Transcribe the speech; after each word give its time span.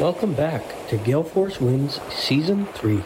Welcome 0.00 0.34
back 0.34 0.88
to 0.88 0.96
Gale 0.96 1.22
Force 1.22 1.60
Winds 1.60 2.00
Season 2.12 2.66
3. 2.74 3.00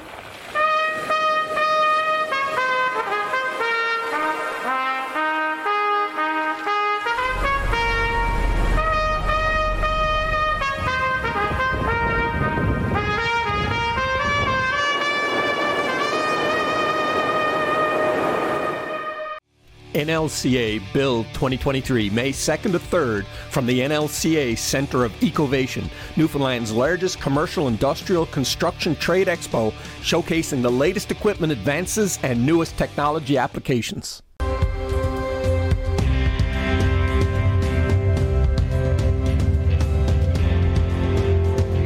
NLCA 20.18 20.82
Build 20.92 21.26
2023, 21.26 22.10
May 22.10 22.32
2nd 22.32 22.72
to 22.72 22.78
3rd, 22.80 23.24
from 23.50 23.66
the 23.66 23.78
NLCA 23.78 24.58
Center 24.58 25.04
of 25.04 25.12
Ecovation, 25.20 25.88
Newfoundland's 26.16 26.72
largest 26.72 27.20
commercial 27.20 27.68
industrial 27.68 28.26
construction 28.26 28.96
trade 28.96 29.28
expo, 29.28 29.72
showcasing 30.00 30.60
the 30.60 30.70
latest 30.70 31.12
equipment 31.12 31.52
advances 31.52 32.18
and 32.24 32.44
newest 32.44 32.76
technology 32.76 33.38
applications. 33.38 34.20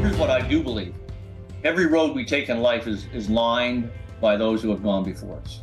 Here's 0.01 0.16
what 0.16 0.30
I 0.30 0.40
do 0.48 0.62
believe 0.62 0.95
every 1.64 1.84
road 1.84 2.16
we 2.16 2.24
take 2.24 2.48
in 2.48 2.60
life 2.60 2.87
is, 2.87 3.04
is 3.12 3.28
lined 3.28 3.90
by 4.23 4.38
those 4.38 4.62
who 4.62 4.70
have 4.70 4.82
gone 4.82 5.04
before 5.04 5.38
us. 5.40 5.62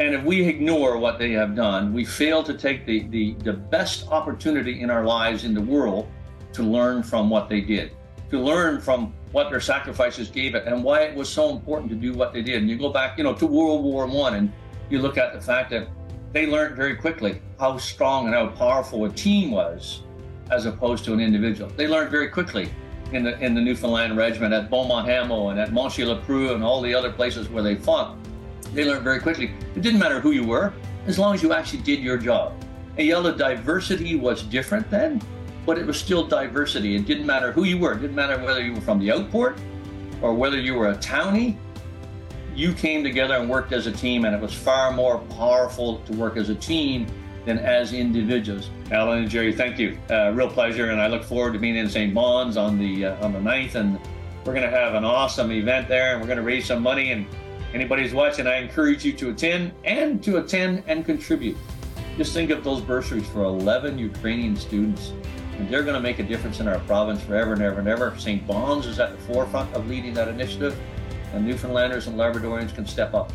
And 0.00 0.14
if 0.14 0.24
we 0.24 0.48
ignore 0.48 0.96
what 0.96 1.18
they 1.18 1.32
have 1.32 1.54
done, 1.54 1.92
we 1.92 2.06
fail 2.06 2.42
to 2.44 2.54
take 2.54 2.86
the, 2.86 3.06
the, 3.08 3.34
the 3.44 3.52
best 3.52 4.08
opportunity 4.08 4.80
in 4.80 4.88
our 4.88 5.04
lives 5.04 5.44
in 5.44 5.52
the 5.52 5.60
world 5.60 6.08
to 6.54 6.62
learn 6.62 7.02
from 7.02 7.28
what 7.28 7.50
they 7.50 7.60
did, 7.60 7.92
to 8.30 8.40
learn 8.40 8.80
from 8.80 9.12
what 9.32 9.50
their 9.50 9.60
sacrifices 9.60 10.30
gave 10.30 10.54
it 10.54 10.66
and 10.66 10.82
why 10.82 11.02
it 11.02 11.14
was 11.14 11.28
so 11.28 11.50
important 11.50 11.90
to 11.90 11.96
do 11.96 12.14
what 12.14 12.32
they 12.32 12.40
did. 12.40 12.62
And 12.62 12.70
you 12.70 12.78
go 12.78 12.88
back, 12.88 13.18
you 13.18 13.24
know, 13.24 13.34
to 13.34 13.46
World 13.46 13.84
War 13.84 14.06
One 14.06 14.36
and 14.36 14.50
you 14.88 15.00
look 15.00 15.18
at 15.18 15.34
the 15.34 15.40
fact 15.40 15.68
that 15.70 15.88
they 16.32 16.46
learned 16.46 16.76
very 16.76 16.96
quickly 16.96 17.42
how 17.58 17.76
strong 17.76 18.24
and 18.24 18.34
how 18.34 18.46
powerful 18.46 19.04
a 19.04 19.10
team 19.10 19.50
was 19.50 20.02
as 20.50 20.64
opposed 20.64 21.04
to 21.04 21.12
an 21.12 21.20
individual. 21.20 21.70
They 21.76 21.86
learned 21.86 22.10
very 22.10 22.28
quickly 22.28 22.70
in 23.12 23.22
the 23.22 23.38
in 23.40 23.54
the 23.54 23.60
Newfoundland 23.60 24.16
Regiment 24.16 24.54
at 24.54 24.70
Beaumont 24.70 25.06
Hamel 25.06 25.50
and 25.50 25.60
at 25.60 25.74
Monchy-le-Preux 25.74 26.54
and 26.54 26.64
all 26.64 26.80
the 26.80 26.94
other 26.94 27.12
places 27.12 27.50
where 27.50 27.62
they 27.62 27.74
fought 27.74 28.16
they 28.74 28.84
learned 28.84 29.02
very 29.02 29.20
quickly. 29.20 29.52
It 29.74 29.82
didn't 29.82 29.98
matter 29.98 30.20
who 30.20 30.30
you 30.32 30.44
were, 30.44 30.72
as 31.06 31.18
long 31.18 31.34
as 31.34 31.42
you 31.42 31.52
actually 31.52 31.82
did 31.82 32.00
your 32.00 32.16
job. 32.16 32.52
Yet 32.96 33.22
the 33.22 33.32
diversity 33.32 34.16
was 34.16 34.42
different 34.42 34.90
then, 34.90 35.22
but 35.64 35.78
it 35.78 35.86
was 35.86 35.98
still 35.98 36.26
diversity. 36.26 36.96
It 36.96 37.06
didn't 37.06 37.26
matter 37.26 37.52
who 37.52 37.64
you 37.64 37.78
were. 37.78 37.92
It 37.92 38.00
didn't 38.00 38.16
matter 38.16 38.38
whether 38.42 38.62
you 38.62 38.74
were 38.74 38.80
from 38.80 38.98
the 38.98 39.10
outport 39.12 39.58
or 40.22 40.34
whether 40.34 40.58
you 40.58 40.74
were 40.74 40.88
a 40.88 40.96
townie. 40.96 41.56
You 42.54 42.72
came 42.74 43.02
together 43.02 43.34
and 43.34 43.48
worked 43.48 43.72
as 43.72 43.86
a 43.86 43.92
team, 43.92 44.24
and 44.24 44.34
it 44.34 44.40
was 44.40 44.52
far 44.52 44.92
more 44.92 45.18
powerful 45.18 45.98
to 46.00 46.12
work 46.12 46.36
as 46.36 46.50
a 46.50 46.54
team 46.54 47.06
than 47.46 47.58
as 47.58 47.92
individuals. 47.92 48.70
Alan 48.90 49.20
and 49.20 49.30
Jerry, 49.30 49.52
thank 49.52 49.78
you. 49.78 49.96
Uh, 50.10 50.32
real 50.32 50.50
pleasure, 50.50 50.90
and 50.90 51.00
I 51.00 51.06
look 51.06 51.24
forward 51.24 51.54
to 51.54 51.58
being 51.58 51.76
in 51.76 51.88
St. 51.88 52.12
Bon's 52.12 52.56
on 52.56 52.78
the 52.78 53.06
uh, 53.06 53.24
on 53.24 53.32
the 53.32 53.38
9th, 53.38 53.76
and 53.76 53.98
we're 54.44 54.52
going 54.52 54.68
to 54.68 54.76
have 54.76 54.94
an 54.94 55.04
awesome 55.04 55.50
event 55.52 55.88
there, 55.88 56.12
and 56.12 56.20
we're 56.20 56.26
going 56.26 56.38
to 56.38 56.44
raise 56.44 56.66
some 56.66 56.82
money 56.82 57.12
and 57.12 57.26
Anybody 57.72 58.02
who's 58.02 58.14
watching, 58.14 58.48
I 58.48 58.56
encourage 58.56 59.04
you 59.04 59.12
to 59.12 59.30
attend 59.30 59.72
and 59.84 60.22
to 60.24 60.38
attend 60.38 60.82
and 60.88 61.04
contribute. 61.04 61.56
Just 62.16 62.32
think 62.32 62.50
of 62.50 62.64
those 62.64 62.80
bursaries 62.80 63.28
for 63.28 63.44
11 63.44 63.96
Ukrainian 63.96 64.56
students, 64.56 65.12
and 65.56 65.68
they're 65.68 65.84
going 65.84 65.94
to 65.94 66.00
make 66.00 66.18
a 66.18 66.24
difference 66.24 66.58
in 66.58 66.66
our 66.66 66.80
province 66.80 67.22
forever 67.22 67.52
and 67.52 67.62
ever 67.62 67.78
and 67.78 67.86
ever. 67.86 68.12
St. 68.18 68.44
Bon's 68.44 68.86
is 68.86 68.98
at 68.98 69.12
the 69.12 69.32
forefront 69.32 69.72
of 69.74 69.88
leading 69.88 70.14
that 70.14 70.26
initiative, 70.26 70.76
and 71.32 71.46
Newfoundlanders 71.46 72.08
and 72.08 72.18
Labradorians 72.18 72.74
can 72.74 72.86
step 72.86 73.14
up. 73.14 73.32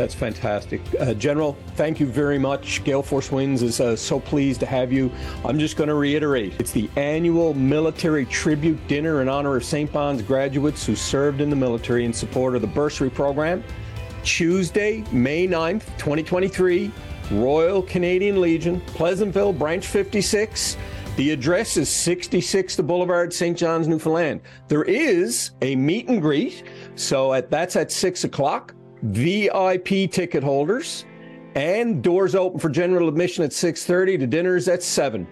That's 0.00 0.14
fantastic. 0.14 0.80
Uh, 0.98 1.12
General, 1.12 1.58
thank 1.76 2.00
you 2.00 2.06
very 2.06 2.38
much. 2.38 2.82
Gale 2.84 3.02
Force 3.02 3.30
Winds 3.30 3.60
is 3.60 3.82
uh, 3.82 3.94
so 3.94 4.18
pleased 4.18 4.60
to 4.60 4.66
have 4.66 4.90
you. 4.90 5.12
I'm 5.44 5.58
just 5.58 5.76
going 5.76 5.88
to 5.88 5.94
reiterate 5.94 6.54
it's 6.58 6.70
the 6.70 6.88
annual 6.96 7.52
military 7.52 8.24
tribute 8.24 8.78
dinner 8.88 9.20
in 9.20 9.28
honor 9.28 9.56
of 9.56 9.62
St. 9.62 9.92
Bon's 9.92 10.22
graduates 10.22 10.86
who 10.86 10.96
served 10.96 11.42
in 11.42 11.50
the 11.50 11.56
military 11.56 12.06
in 12.06 12.14
support 12.14 12.54
of 12.54 12.62
the 12.62 12.66
bursary 12.66 13.10
program. 13.10 13.62
Tuesday, 14.22 15.04
May 15.12 15.46
9th, 15.46 15.84
2023, 15.98 16.90
Royal 17.32 17.82
Canadian 17.82 18.40
Legion, 18.40 18.80
Pleasantville, 18.86 19.52
Branch 19.52 19.86
56. 19.86 20.78
The 21.16 21.32
address 21.32 21.76
is 21.76 21.90
66 21.90 22.74
the 22.74 22.82
Boulevard, 22.82 23.34
St. 23.34 23.54
John's, 23.54 23.86
Newfoundland. 23.86 24.40
There 24.68 24.84
is 24.84 25.50
a 25.60 25.76
meet 25.76 26.08
and 26.08 26.22
greet, 26.22 26.62
so 26.94 27.34
at, 27.34 27.50
that's 27.50 27.76
at 27.76 27.92
6 27.92 28.24
o'clock. 28.24 28.74
VIP 29.02 30.10
ticket 30.10 30.42
holders, 30.42 31.04
and 31.54 32.02
doors 32.02 32.34
open 32.34 32.58
for 32.60 32.68
general 32.68 33.08
admission 33.08 33.44
at 33.44 33.52
6:30. 33.52 34.16
The 34.16 34.26
dinner's 34.26 34.68
at 34.68 34.82
7. 34.82 35.26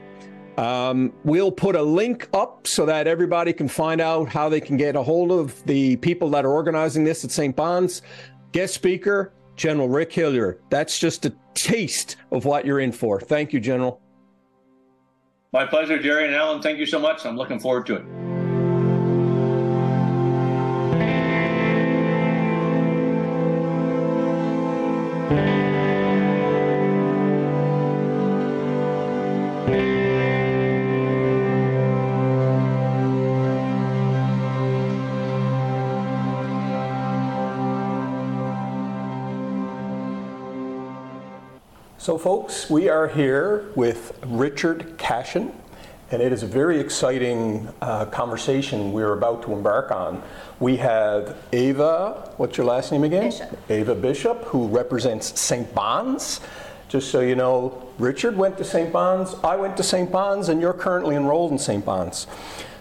Um, 0.57 1.13
we'll 1.23 1.53
put 1.53 1.77
a 1.77 1.83
link 1.83 2.29
up 2.33 2.67
so 2.67 2.85
that 2.87 3.07
everybody 3.07 3.53
can 3.53 3.69
find 3.69 4.01
out 4.01 4.29
how 4.29 4.49
they 4.49 4.61
can 4.61 4.77
get 4.77 4.97
a 4.97 5.03
hold 5.03 5.31
of 5.31 5.65
the 5.67 5.97
people 5.97 6.29
that 6.31 6.45
are 6.45 6.51
organizing 6.51 7.05
this 7.05 7.25
at 7.25 7.31
St. 7.31 7.55
Bon's. 7.55 8.03
Guest 8.51 8.75
speaker, 8.75 9.33
General 9.55 9.89
Rick 9.89 10.13
Hillier. 10.13 10.59
That's 10.69 10.99
just 10.99 11.27
a 11.27 11.33
taste 11.55 12.17
of 12.33 12.45
what 12.45 12.65
you're 12.65 12.81
in 12.81 12.91
for. 12.91 13.21
Thank 13.21 13.53
you, 13.53 13.61
General. 13.61 14.01
My 15.53 15.65
pleasure, 15.65 15.99
Jerry 15.99 16.27
and 16.27 16.35
Alan. 16.35 16.61
Thank 16.61 16.79
you 16.79 16.87
so 16.87 16.99
much. 16.99 17.25
I'm 17.25 17.37
looking 17.37 17.61
forward 17.61 17.87
to 17.87 17.97
it. 17.97 18.28
So, 42.09 42.17
folks, 42.17 42.71
we 42.71 42.89
are 42.89 43.07
here 43.07 43.67
with 43.75 44.19
Richard 44.25 44.97
Cashin, 44.97 45.53
and 46.11 46.23
it 46.23 46.33
is 46.33 46.43
a 46.43 46.47
very 46.47 46.81
exciting 46.81 47.69
uh, 47.83 48.07
conversation 48.07 48.95
we're 48.95 49.13
about 49.13 49.43
to 49.43 49.53
embark 49.53 49.91
on. 49.91 50.23
We 50.59 50.79
have 50.79 51.37
Ava, 51.53 52.33
what's 52.39 52.57
your 52.57 52.65
last 52.65 52.93
name 52.93 53.05
again? 53.05 53.25
Bishop. 53.25 53.59
Ava 53.69 53.95
Bishop, 53.95 54.45
who 54.45 54.69
represents 54.69 55.39
St. 55.39 55.75
Bon's. 55.75 56.41
Just 56.89 57.11
so 57.11 57.21
you 57.21 57.35
know, 57.35 57.87
Richard 57.99 58.39
went 58.39 58.57
to 58.57 58.65
St. 58.65 58.91
Bon's, 58.91 59.35
I 59.45 59.57
went 59.57 59.77
to 59.77 59.83
St. 59.83 60.11
Bon's, 60.11 60.49
and 60.49 60.63
you're 60.63 60.73
currently 60.73 61.15
enrolled 61.15 61.53
in 61.53 61.59
St. 61.59 61.85
Bon's. 61.85 62.27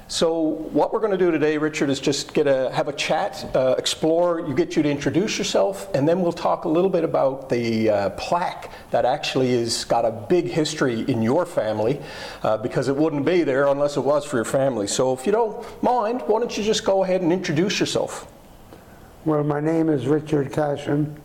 So 0.10 0.40
what 0.72 0.94
we're 0.94 1.02
going 1.02 1.12
to 1.12 1.18
do 1.18 1.32
today, 1.32 1.58
Richard, 1.58 1.90
is 1.90 2.00
just 2.00 2.34
get 2.34 2.48
a 2.48 2.72
have 2.72 2.88
a 2.88 2.94
chat, 2.94 3.46
uh, 3.54 3.76
explore. 3.78 4.40
You 4.40 4.56
get 4.56 4.78
you 4.78 4.84
to 4.84 4.90
introduce 4.90 5.38
yourself, 5.38 5.94
and 5.94 6.08
then 6.08 6.22
we'll 6.22 6.32
talk 6.32 6.64
a 6.64 6.70
little 6.70 6.90
bit 6.90 7.04
about 7.04 7.50
the 7.50 7.90
uh, 7.90 8.10
plaque 8.12 8.72
that 8.92 9.04
actually 9.04 9.52
has 9.60 9.84
got 9.84 10.06
a 10.06 10.12
big 10.12 10.46
history 10.46 11.02
in 11.02 11.22
your 11.22 11.46
family, 11.46 12.00
uh, 12.44 12.56
because 12.56 12.88
it 12.88 12.96
wouldn't 12.96 13.26
be 13.26 13.44
there 13.44 13.68
unless 13.68 13.98
it 13.98 14.00
was 14.00 14.24
for 14.24 14.38
your 14.38 14.46
family. 14.46 14.88
So 14.88 15.12
if 15.12 15.26
you 15.26 15.34
don't 15.34 15.84
mind, 15.84 16.22
why 16.22 16.40
don't 16.40 16.58
you 16.58 16.64
just 16.64 16.86
go 16.86 17.04
ahead 17.04 17.22
and 17.22 17.34
introduce 17.34 17.78
yourself? 17.78 18.32
Well, 19.26 19.44
my 19.44 19.60
name 19.60 19.90
is 19.90 20.08
Richard 20.08 20.54
Cashin, 20.54 21.22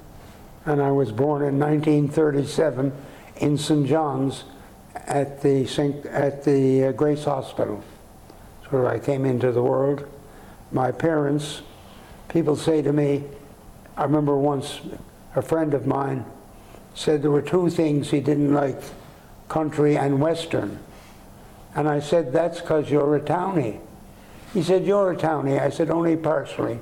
and 0.66 0.82
I 0.82 0.90
was 0.90 1.12
born 1.12 1.42
in 1.42 1.56
1937 1.56 2.92
in 3.36 3.56
St. 3.56 3.86
John's 3.86 4.42
at 5.06 5.40
the 5.40 5.66
St. 5.68 6.04
at 6.06 6.42
the 6.42 6.86
uh, 6.86 6.92
Grace 6.92 7.24
Hospital 7.24 7.80
where 8.72 8.88
I 8.88 8.98
came 8.98 9.24
into 9.24 9.52
the 9.52 9.62
world. 9.62 10.08
My 10.70 10.90
parents, 10.90 11.62
people 12.28 12.56
say 12.56 12.82
to 12.82 12.92
me, 12.92 13.24
I 13.96 14.04
remember 14.04 14.36
once 14.36 14.80
a 15.36 15.42
friend 15.42 15.74
of 15.74 15.86
mine 15.86 16.24
said 16.94 17.22
there 17.22 17.30
were 17.30 17.42
two 17.42 17.70
things 17.70 18.10
he 18.10 18.20
didn't 18.20 18.52
like 18.52 18.80
country 19.48 19.96
and 19.96 20.20
western. 20.20 20.78
And 21.74 21.88
I 21.88 22.00
said, 22.00 22.32
That's 22.32 22.60
because 22.60 22.90
you're 22.90 23.16
a 23.16 23.20
townie. 23.20 23.80
He 24.52 24.62
said, 24.62 24.84
You're 24.84 25.12
a 25.12 25.16
townie. 25.16 25.60
I 25.60 25.70
said, 25.70 25.90
Only 25.90 26.16
partially. 26.16 26.78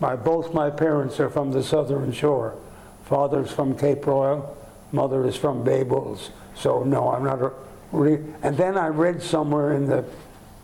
My, 0.00 0.16
both 0.16 0.52
my 0.52 0.70
parents 0.70 1.20
are 1.20 1.30
from 1.30 1.52
the 1.52 1.62
southern 1.62 2.12
shore. 2.12 2.56
Father's 3.04 3.50
from 3.50 3.76
Cape 3.78 4.02
Broyle, 4.02 4.56
mother 4.92 5.26
is 5.26 5.36
from 5.36 5.62
Bay 5.62 5.82
Bulls. 5.82 6.30
So, 6.54 6.84
no, 6.84 7.10
I'm 7.10 7.24
not 7.24 7.42
a. 7.42 7.52
Re- 7.92 8.24
and 8.42 8.56
then 8.56 8.76
I 8.76 8.88
read 8.88 9.22
somewhere 9.22 9.74
in 9.74 9.86
the 9.86 10.04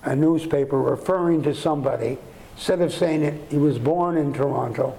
a 0.03 0.17
newspaper 0.17 0.81
referring 0.81 1.43
to 1.43 1.55
somebody, 1.55 2.19
instead 2.55 2.81
of 2.81 2.93
saying 2.93 3.23
it, 3.23 3.51
he 3.51 3.59
was 3.59 3.79
born 3.79 4.17
in 4.17 4.33
Toronto, 4.33 4.97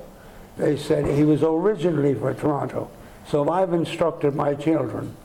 they 0.58 0.78
said 0.78 1.06
he 1.06 1.24
was 1.24 1.44
originally 1.44 2.14
from 2.14 2.36
Toronto. 2.36 2.90
So 3.28 3.50
I've 3.50 3.74
instructed 3.74 4.36
my 4.36 4.54
children, 4.54 5.16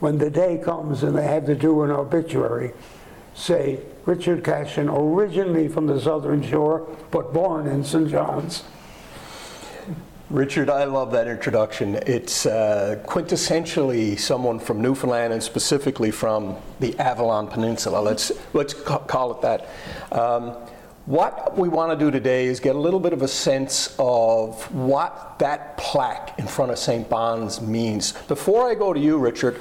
when 0.00 0.18
the 0.18 0.30
day 0.30 0.58
comes 0.58 1.02
and 1.02 1.16
they 1.16 1.24
have 1.24 1.46
to 1.46 1.54
do 1.54 1.82
an 1.82 1.90
obituary, 1.90 2.72
say 3.34 3.80
Richard 4.06 4.44
Cashin, 4.44 4.88
originally 4.88 5.68
from 5.68 5.86
the 5.86 6.00
Southern 6.00 6.42
Shore, 6.42 6.86
but 7.10 7.32
born 7.32 7.66
in 7.66 7.84
St. 7.84 8.08
John's. 8.08 8.62
Richard, 10.30 10.68
I 10.68 10.84
love 10.84 11.12
that 11.12 11.26
introduction. 11.26 11.94
It's 11.94 12.44
uh, 12.44 13.02
quintessentially 13.06 14.18
someone 14.18 14.58
from 14.58 14.82
Newfoundland 14.82 15.32
and 15.32 15.42
specifically 15.42 16.10
from 16.10 16.54
the 16.80 16.94
Avalon 16.98 17.46
Peninsula. 17.48 17.98
Let's 18.00 18.30
let's 18.52 18.74
ca- 18.74 18.98
call 18.98 19.32
it 19.32 19.40
that. 19.40 19.68
Um, 20.12 20.50
what 21.06 21.56
we 21.56 21.70
want 21.70 21.98
to 21.98 22.04
do 22.04 22.10
today 22.10 22.44
is 22.44 22.60
get 22.60 22.76
a 22.76 22.78
little 22.78 23.00
bit 23.00 23.14
of 23.14 23.22
a 23.22 23.28
sense 23.28 23.96
of 23.98 24.62
what 24.74 25.38
that 25.38 25.78
plaque 25.78 26.38
in 26.38 26.46
front 26.46 26.72
of 26.72 26.78
St. 26.78 27.08
Bon's 27.08 27.62
means. 27.62 28.12
Before 28.12 28.70
I 28.70 28.74
go 28.74 28.92
to 28.92 29.00
you, 29.00 29.16
Richard, 29.16 29.58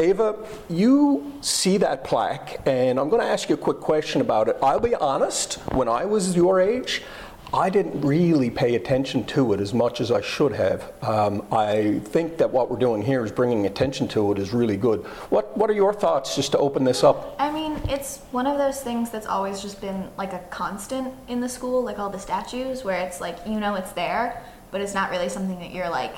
Ava, 0.00 0.44
you 0.68 1.32
see 1.42 1.76
that 1.76 2.02
plaque, 2.02 2.60
and 2.66 2.98
I'm 2.98 3.08
going 3.08 3.22
to 3.22 3.28
ask 3.28 3.48
you 3.48 3.54
a 3.54 3.58
quick 3.58 3.78
question 3.78 4.20
about 4.20 4.48
it. 4.48 4.56
I'll 4.60 4.80
be 4.80 4.96
honest, 4.96 5.54
when 5.72 5.88
I 5.88 6.04
was 6.04 6.34
your 6.34 6.60
age, 6.60 7.02
I 7.52 7.70
didn't 7.70 8.02
really 8.02 8.50
pay 8.50 8.74
attention 8.74 9.24
to 9.26 9.54
it 9.54 9.60
as 9.60 9.72
much 9.72 10.02
as 10.02 10.10
I 10.10 10.20
should 10.20 10.52
have. 10.52 10.92
Um, 11.02 11.46
I 11.50 12.00
think 12.04 12.36
that 12.36 12.50
what 12.50 12.70
we're 12.70 12.78
doing 12.78 13.00
here 13.00 13.24
is 13.24 13.32
bringing 13.32 13.64
attention 13.64 14.06
to 14.08 14.32
it 14.32 14.38
is 14.38 14.52
really 14.52 14.76
good. 14.76 15.00
What 15.30 15.56
What 15.56 15.70
are 15.70 15.74
your 15.74 15.94
thoughts, 15.94 16.36
just 16.36 16.52
to 16.52 16.58
open 16.58 16.84
this 16.84 17.02
up? 17.02 17.36
I 17.38 17.50
mean, 17.50 17.80
it's 17.88 18.18
one 18.32 18.46
of 18.46 18.58
those 18.58 18.82
things 18.82 19.10
that's 19.10 19.26
always 19.26 19.62
just 19.62 19.80
been 19.80 20.10
like 20.18 20.34
a 20.34 20.40
constant 20.50 21.14
in 21.26 21.40
the 21.40 21.48
school, 21.48 21.82
like 21.82 21.98
all 21.98 22.10
the 22.10 22.18
statues, 22.18 22.84
where 22.84 23.00
it's 23.00 23.18
like 23.18 23.38
you 23.46 23.58
know 23.58 23.76
it's 23.76 23.92
there, 23.92 24.42
but 24.70 24.82
it's 24.82 24.92
not 24.92 25.10
really 25.10 25.30
something 25.30 25.58
that 25.60 25.72
you're 25.72 25.88
like 25.88 26.16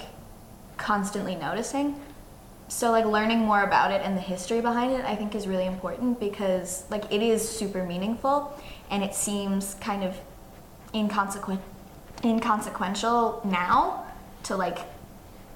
constantly 0.79 1.37
noticing. 1.37 2.01
So 2.67 2.91
like 2.91 3.05
learning 3.05 3.39
more 3.39 3.63
about 3.63 3.93
it 3.93 4.03
and 4.03 4.17
the 4.17 4.21
history 4.21 4.61
behind 4.61 4.93
it, 4.93 5.05
I 5.05 5.15
think 5.15 5.35
is 5.37 5.47
really 5.47 5.67
important 5.67 6.19
because 6.19 6.85
like 6.91 7.05
it 7.13 7.23
is 7.23 7.49
super 7.49 7.85
meaningful, 7.85 8.53
and 8.91 9.05
it 9.05 9.15
seems 9.15 9.75
kind 9.75 10.03
of 10.03 10.17
inconsequent, 10.95 11.61
inconsequential 12.25 13.41
now 13.45 14.05
to 14.45 14.57
like 14.57 14.79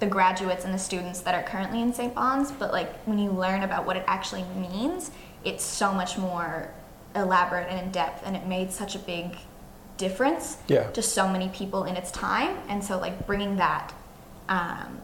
the 0.00 0.06
graduates 0.06 0.64
and 0.64 0.74
the 0.74 0.78
students 0.78 1.20
that 1.20 1.34
are 1.34 1.42
currently 1.42 1.80
in 1.80 1.92
St. 1.92 2.14
Bon's, 2.14 2.50
but 2.52 2.72
like 2.72 2.92
when 3.06 3.18
you 3.18 3.30
learn 3.30 3.62
about 3.62 3.86
what 3.86 3.96
it 3.96 4.04
actually 4.06 4.44
means, 4.56 5.10
it's 5.44 5.64
so 5.64 5.92
much 5.92 6.18
more 6.18 6.70
elaborate 7.14 7.68
and 7.70 7.78
in 7.86 7.92
depth, 7.92 8.22
and 8.26 8.34
it 8.36 8.46
made 8.46 8.72
such 8.72 8.96
a 8.96 8.98
big 8.98 9.36
difference 9.96 10.56
Yeah. 10.66 10.90
to 10.90 11.00
so 11.00 11.28
many 11.28 11.48
people 11.50 11.84
in 11.84 11.96
its 11.96 12.10
time, 12.10 12.56
and 12.68 12.82
so 12.82 12.98
like 12.98 13.26
bringing 13.26 13.56
that 13.56 13.94
um, 14.48 15.00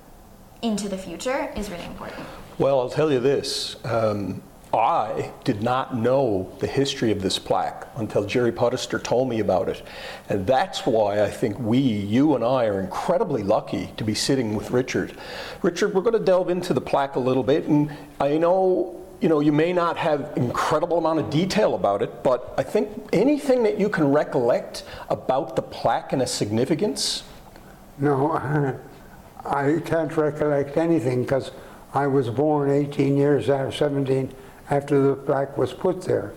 into 0.63 0.89
the 0.89 0.99
future 0.99 1.53
is 1.57 1.71
really 1.71 1.85
important. 1.85 2.27
Well, 2.59 2.81
I'll 2.81 2.91
tell 2.91 3.11
you 3.13 3.21
this. 3.21 3.77
Um, 3.85 4.43
I 4.73 5.33
did 5.43 5.63
not 5.63 5.97
know 5.97 6.53
the 6.61 6.67
history 6.67 7.11
of 7.11 7.23
this 7.23 7.39
plaque 7.39 7.89
until 7.97 8.25
Jerry 8.25 8.53
Puddester 8.53 9.01
told 9.01 9.29
me 9.29 9.41
about 9.41 9.69
it. 9.69 9.83
And 10.29 10.47
that's 10.47 10.87
why 10.87 11.25
I 11.25 11.31
think 11.31 11.59
we, 11.59 11.79
you 11.79 12.37
and 12.37 12.45
I, 12.45 12.67
are 12.67 12.81
incredibly 12.81 13.43
lucky 13.43 13.91
to 13.97 14.05
be 14.05 14.15
sitting 14.15 14.55
with 14.55 14.71
Richard. 14.71 15.17
Richard, 15.63 15.93
we're 15.93 16.03
going 16.03 16.19
to 16.19 16.25
delve 16.25 16.51
into 16.51 16.73
the 16.73 16.81
plaque 16.81 17.17
a 17.17 17.21
little 17.21 17.43
bit. 17.43 17.65
And 17.67 17.91
I 18.21 18.37
know 18.37 18.97
you 19.21 19.29
know, 19.29 19.41
you 19.41 19.53
may 19.53 19.73
not 19.73 19.99
have 19.99 20.33
incredible 20.37 20.97
amount 20.97 21.19
of 21.19 21.29
detail 21.29 21.75
about 21.75 22.01
it, 22.01 22.23
but 22.23 22.55
I 22.57 22.63
think 22.63 22.89
anything 23.13 23.63
that 23.65 23.79
you 23.79 23.91
can 23.91 24.11
recollect 24.11 24.85
about 25.11 25.57
the 25.57 25.63
plaque 25.63 26.15
and 26.15 26.23
its 26.23 26.33
significance. 26.33 27.23
No, 27.99 28.33
I 29.45 29.81
can't 29.85 30.17
recollect 30.17 30.79
anything 30.79 31.23
because 31.23 31.51
I 31.93 32.07
was 32.07 32.31
born 32.31 32.71
18 32.71 33.17
years 33.17 33.51
after 33.51 33.73
17 33.73 34.33
after 34.71 35.03
the 35.03 35.15
plaque 35.15 35.59
was 35.59 35.73
put 35.73 36.03
there. 36.03 36.33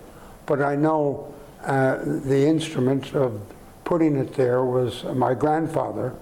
But 0.46 0.62
I 0.62 0.76
know 0.76 1.34
uh, 1.64 2.00
the 2.04 2.46
instrument 2.46 3.14
of 3.14 3.42
putting 3.86 4.16
it 4.18 4.34
there 4.34 4.66
was 4.66 5.04
my 5.04 5.34
grandfather, 5.34 6.14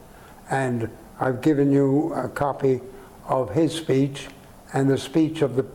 and 0.50 0.90
I've 1.20 1.42
given 1.42 1.72
you 1.72 2.14
a 2.14 2.28
copy 2.28 2.82
of 3.28 3.52
his 3.52 3.74
speech 3.74 4.28
and 4.74 4.90
the 4.90 4.98
speech 4.98 5.42
of 5.42 5.56
the 5.56 5.66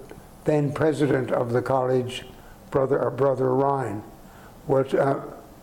then 0.44 0.72
president 0.72 1.32
of 1.32 1.52
the 1.52 1.60
college, 1.60 2.24
brother 2.70 3.04
uh, 3.04 3.10
brother 3.10 3.52
Ryan. 3.52 4.02
What 4.66 4.94
uh, 4.94 5.20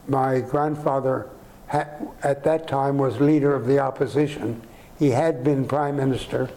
my 0.08 0.42
grandfather 0.42 1.30
at 1.72 2.44
that 2.44 2.68
time 2.68 2.98
was 2.98 3.20
leader 3.20 3.56
of 3.56 3.66
the 3.66 3.80
opposition. 3.80 4.62
He 5.00 5.10
had 5.10 5.44
been 5.44 5.66
prime 5.66 5.98
minister, 5.98 6.50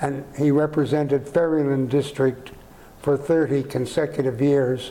and 0.00 0.24
he 0.36 0.50
represented 0.50 1.28
Ferryland 1.28 1.90
district 1.90 2.50
for 3.06 3.16
30 3.16 3.62
consecutive 3.62 4.42
years, 4.42 4.90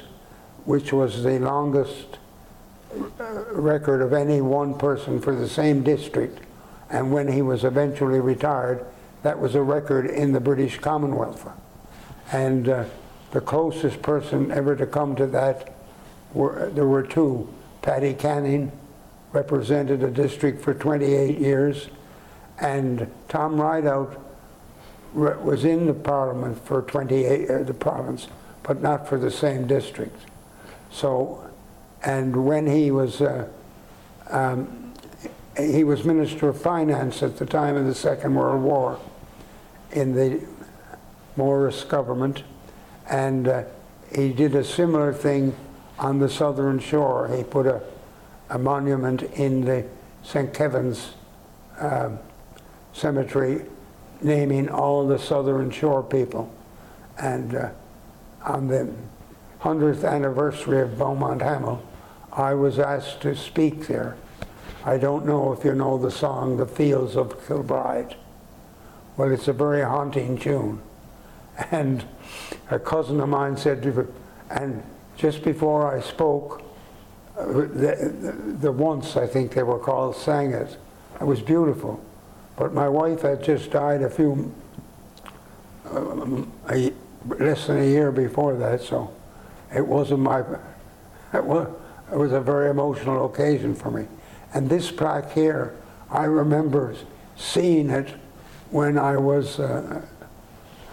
which 0.64 0.94
was 0.94 1.22
the 1.22 1.38
longest 1.38 2.18
uh, 3.20 3.44
record 3.52 4.02
of 4.02 4.14
any 4.14 4.40
one 4.40 4.74
person 4.74 5.20
for 5.20 5.36
the 5.36 5.50
same 5.50 5.84
district. 5.84 6.40
And 6.90 7.12
when 7.12 7.28
he 7.28 7.42
was 7.42 7.66
eventually 7.66 8.22
retired, 8.22 8.86
that 9.24 9.38
was 9.38 9.54
a 9.54 9.62
record 9.62 10.06
in 10.06 10.32
the 10.32 10.40
British 10.40 10.80
Commonwealth. 10.80 11.46
And 12.32 12.70
uh, 12.70 12.86
the 13.32 13.42
closest 13.42 14.02
person 14.02 14.50
ever 14.50 14.78
to 14.78 14.86
come 14.86 15.18
to 15.18 15.28
that, 15.28 15.76
were, 16.34 16.72
there 16.74 16.88
were 16.88 17.04
two. 17.04 17.54
Paddy 17.82 18.14
Canning 18.14 18.72
represented 19.34 20.04
a 20.04 20.10
district 20.10 20.62
for 20.62 20.74
28 20.74 21.38
years, 21.38 21.90
and 22.62 23.12
Tom 23.28 23.60
Rideout 23.60 24.25
was 25.16 25.64
in 25.64 25.86
the 25.86 25.94
parliament 25.94 26.64
for 26.66 26.82
28, 26.82 27.50
uh, 27.50 27.64
the 27.64 27.74
province, 27.74 28.28
but 28.64 28.82
not 28.82 29.08
for 29.08 29.18
the 29.18 29.32
same 29.32 29.66
district. 29.66 30.20
So, 30.92 31.50
and 32.04 32.46
when 32.46 32.68
he 32.68 32.92
was, 32.92 33.22
uh, 33.22 33.48
um, 34.30 34.94
he 35.58 35.84
was 35.84 36.04
Minister 36.04 36.50
of 36.50 36.62
Finance 36.62 37.24
at 37.24 37.38
the 37.38 37.46
time 37.46 37.78
of 37.78 37.86
the 37.86 37.96
Second 37.96 38.36
World 38.36 38.62
War 38.62 39.00
in 39.92 40.14
the 40.14 40.46
Morris 41.38 41.84
government, 41.84 42.44
and 43.10 43.48
uh, 43.48 43.64
he 44.14 44.34
did 44.34 44.54
a 44.56 44.64
similar 44.64 45.14
thing 45.14 45.56
on 45.98 46.20
the 46.20 46.30
southern 46.30 46.80
shore. 46.80 47.34
He 47.36 47.44
put 47.44 47.66
a, 47.66 47.82
a 48.50 48.60
monument 48.60 49.24
in 49.24 49.62
the 49.62 49.86
St. 50.24 50.54
Kevin's 50.54 51.14
um, 51.80 52.20
cemetery 52.94 53.66
naming 54.22 54.70
all 54.70 55.08
the 55.08 55.20
southern 55.20 55.72
shore 55.72 56.04
people. 56.04 56.54
And 57.18 57.56
uh, 57.56 57.70
on 58.44 58.68
the 58.68 58.92
100th 59.62 60.08
anniversary 60.10 60.82
of 60.82 60.98
Beaumont 60.98 61.42
Hamel, 61.42 61.84
I 62.32 62.54
was 62.54 62.80
asked 62.80 63.22
to 63.22 63.36
speak 63.36 63.88
there. 63.88 64.16
I 64.84 64.98
don't 64.98 65.26
know 65.26 65.54
if 65.54 65.64
you 65.64 65.74
know 65.74 65.98
the 65.98 66.12
song, 66.12 66.58
The 66.58 66.68
Fields 66.68 67.16
of 67.16 67.48
Kilbride. 67.48 68.16
Well, 69.18 69.32
it's 69.32 69.48
a 69.48 69.54
very 69.54 69.82
haunting 69.82 70.38
tune. 70.38 70.82
And 71.72 72.04
a 72.70 72.78
cousin 72.78 73.22
of 73.22 73.30
mine 73.30 73.56
said 73.56 73.82
to 73.84 73.92
me, 73.94 74.04
and 74.50 74.84
just 75.16 75.42
before 75.44 75.90
I 75.92 76.02
spoke, 76.02 76.62
uh, 77.38 77.46
the, 77.46 77.64
the, 77.66 78.32
the 78.60 78.72
once, 78.72 79.16
I 79.16 79.26
think 79.26 79.54
they 79.54 79.64
were 79.64 79.80
called, 79.80 80.16
sang 80.16 80.52
it. 80.52 80.78
It 81.20 81.24
was 81.24 81.42
beautiful. 81.42 82.04
But 82.58 82.74
my 82.74 82.88
wife 82.88 83.22
had 83.22 83.44
just 83.44 83.72
died 83.72 84.02
a 84.02 84.10
few, 84.10 84.54
um, 85.92 86.52
a, 86.70 86.94
less 87.28 87.68
than 87.68 87.80
a 87.80 87.86
year 87.86 88.12
before 88.12 88.56
that, 88.56 88.82
so 88.82 89.14
it 89.76 89.86
wasn't 89.86 90.22
my, 90.22 90.40
it 91.34 91.44
was, 91.44 91.68
it 92.12 92.18
was 92.18 92.32
a 92.32 92.40
very 92.40 92.70
emotional 92.70 93.26
occasion 93.26 93.76
for 93.76 93.92
me. 93.92 94.08
And 94.54 94.70
this 94.70 94.90
plaque 94.90 95.34
here, 95.34 95.76
I 96.10 96.26
remember 96.26 96.96
seeing 97.36 97.90
it 97.90 98.10
when 98.72 98.98
I 98.98 99.18
was 99.18 99.60
uh, 99.60 100.02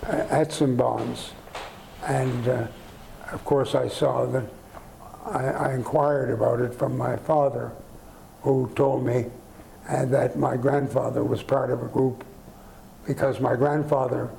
at 0.03 0.53
St. 0.53 0.77
Bon's. 0.77 1.33
And 2.07 2.49
uh, 2.49 2.67
of 3.31 3.45
course, 3.45 3.75
I 3.77 3.89
saw 3.89 4.27
that, 4.27 4.45
I, 5.27 5.45
I 5.45 5.75
inquired 5.75 6.31
about 6.31 6.61
it 6.61 6.75
from 6.75 6.99
my 6.99 7.17
father, 7.17 7.71
who 8.43 8.71
told 8.75 9.07
me 9.07 9.27
and 9.89 10.13
that 10.13 10.39
my 10.39 10.57
grandfather 10.57 11.23
was 11.25 11.43
part 11.43 11.71
of 11.71 11.83
a 11.83 11.89
group 11.89 12.25
because 13.07 13.41
my 13.41 13.57
grandfather 13.57 14.31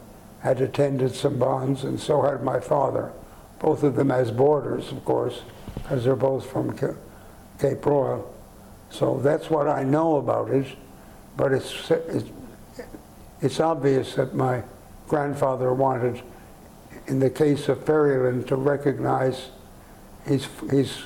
had 0.41 0.61
attended 0.61 1.13
St. 1.13 1.37
Bon's 1.37 1.83
and 1.83 1.99
so 1.99 2.21
had 2.21 2.43
my 2.43 2.59
father, 2.59 3.11
both 3.59 3.83
of 3.83 3.95
them 3.95 4.11
as 4.11 4.31
boarders, 4.31 4.91
of 4.91 5.03
course, 5.05 5.41
because 5.75 6.03
they're 6.03 6.15
both 6.15 6.49
from 6.49 6.75
Ca- 6.77 6.95
Cape 7.59 7.81
Broyle. 7.81 8.25
So 8.89 9.19
that's 9.19 9.49
what 9.49 9.67
I 9.67 9.83
know 9.83 10.17
about 10.17 10.49
it, 10.49 10.67
but 11.35 11.51
it's, 11.51 11.89
it's, 11.89 12.29
it's 13.41 13.59
obvious 13.59 14.15
that 14.15 14.35
my 14.35 14.63
grandfather 15.07 15.73
wanted, 15.73 16.21
in 17.07 17.19
the 17.19 17.29
case 17.29 17.69
of 17.69 17.85
Ferryland, 17.85 18.47
to 18.47 18.55
recognize 18.55 19.49
his, 20.25 20.47
his 20.69 21.03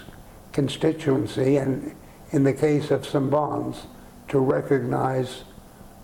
constituency, 0.51 1.57
and 1.57 1.95
in 2.31 2.43
the 2.43 2.53
case 2.53 2.91
of 2.91 3.05
St. 3.05 3.29
Bon's, 3.29 3.85
to 4.29 4.39
recognize 4.39 5.43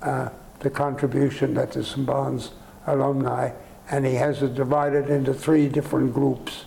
uh, 0.01 0.29
the 0.59 0.69
contribution 0.69 1.53
that 1.53 1.73
the. 1.73 2.05
Bon's 2.05 2.51
alumni, 2.87 3.51
and 3.89 4.05
he 4.05 4.15
has 4.15 4.41
it 4.41 4.55
divided 4.55 5.09
into 5.09 5.33
three 5.33 5.67
different 5.69 6.13
groups. 6.13 6.65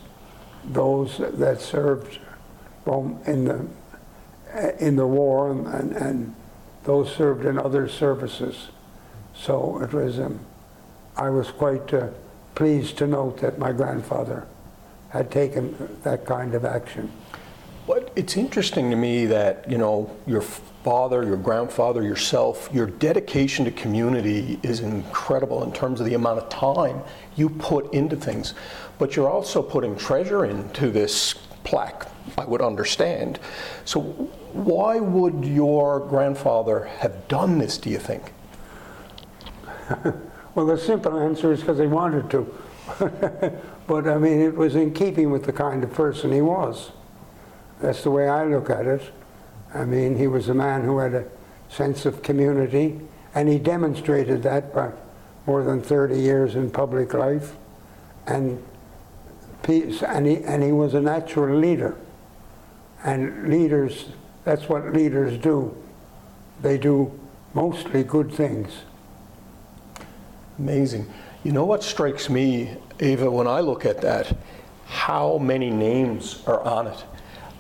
those 0.72 1.18
that 1.18 1.60
served 1.60 2.18
in 3.26 3.44
the 3.44 3.66
in 4.78 4.96
the 4.96 5.06
war 5.06 5.50
and, 5.50 5.66
and, 5.66 5.92
and 5.96 6.34
those 6.84 7.14
served 7.14 7.44
in 7.44 7.58
other 7.58 7.88
services. 7.88 8.68
So 9.34 9.82
it 9.82 9.92
was, 9.92 10.18
um, 10.18 10.40
I 11.16 11.28
was 11.28 11.50
quite 11.50 11.92
uh, 11.92 12.08
pleased 12.54 12.96
to 12.98 13.06
note 13.06 13.38
that 13.40 13.58
my 13.58 13.72
grandfather 13.72 14.46
had 15.10 15.30
taken 15.30 15.98
that 16.04 16.25
kind 16.25 16.54
of 16.54 16.64
action. 16.64 17.12
But 17.86 18.12
it's 18.16 18.36
interesting 18.36 18.88
to 18.90 18.96
me 18.96 19.26
that, 19.26 19.70
you 19.70 19.76
know, 19.76 20.10
your 20.26 20.42
father, 20.86 21.24
your 21.24 21.36
grandfather, 21.36 22.00
yourself, 22.00 22.70
your 22.72 22.86
dedication 22.86 23.64
to 23.64 23.72
community 23.72 24.56
is 24.62 24.78
incredible 24.78 25.64
in 25.64 25.72
terms 25.72 25.98
of 25.98 26.06
the 26.06 26.14
amount 26.14 26.38
of 26.38 26.48
time 26.48 27.02
you 27.34 27.48
put 27.48 27.92
into 27.92 28.14
things. 28.14 28.54
But 28.96 29.16
you're 29.16 29.28
also 29.28 29.62
putting 29.62 29.96
treasure 29.96 30.44
into 30.44 30.92
this 30.92 31.34
plaque, 31.64 32.06
I 32.38 32.44
would 32.44 32.62
understand. 32.62 33.40
So 33.84 34.00
why 34.52 35.00
would 35.00 35.44
your 35.44 35.98
grandfather 35.98 36.84
have 37.00 37.26
done 37.26 37.58
this, 37.58 37.78
do 37.78 37.90
you 37.90 37.98
think? 37.98 38.32
Well, 40.54 40.64
the 40.64 40.78
simple 40.78 41.18
answer 41.18 41.52
is 41.52 41.60
because 41.60 41.78
he 41.78 41.86
wanted 41.86 42.30
to. 42.30 42.54
but 43.86 44.08
I 44.08 44.16
mean, 44.16 44.40
it 44.40 44.56
was 44.56 44.74
in 44.74 44.94
keeping 44.94 45.30
with 45.30 45.44
the 45.44 45.52
kind 45.52 45.84
of 45.84 45.92
person 45.92 46.32
he 46.32 46.40
was. 46.40 46.92
That's 47.82 48.02
the 48.02 48.10
way 48.10 48.26
I 48.26 48.46
look 48.46 48.70
at 48.70 48.86
it. 48.86 49.02
I 49.76 49.85
mean, 49.85 50.16
he 50.16 50.26
was 50.26 50.49
a 50.49 50.54
man 50.54 50.83
who 50.83 50.99
had 50.99 51.14
a 51.14 51.25
sense 51.68 52.06
of 52.06 52.23
community, 52.23 53.00
and 53.35 53.49
he 53.49 53.59
demonstrated 53.59 54.42
that 54.45 54.75
by 54.75 54.92
more 55.47 55.62
than 55.62 55.83
30 55.83 56.18
years 56.18 56.54
in 56.54 56.71
public 56.71 57.12
life. 57.12 57.54
And, 58.26 58.62
peace, 59.62 60.02
and, 60.02 60.26
he, 60.26 60.38
and 60.38 60.62
he 60.62 60.73
was 60.73 60.95
a 60.95 61.00
natural 61.00 61.59
leader. 61.59 61.97
And 63.04 63.49
leaders, 63.49 64.06
that's 64.45 64.68
what 64.68 64.92
leaders 64.92 65.38
do. 65.38 65.76
They 66.62 66.78
do 66.78 67.12
mostly 67.54 68.02
good 68.02 68.33
things. 68.33 68.73
Amazing. 70.59 71.12
You 71.45 71.52
know 71.52 71.64
what 71.64 71.85
strikes 71.85 72.30
me, 72.30 72.76
Ava, 72.99 73.30
when 73.30 73.47
I 73.47 73.61
look 73.61 73.85
at 73.85 74.00
that? 74.00 74.35
How 74.87 75.38
many 75.38 75.71
names 75.71 76.42
are 76.47 76.62
on 76.62 76.87
it? 76.87 77.04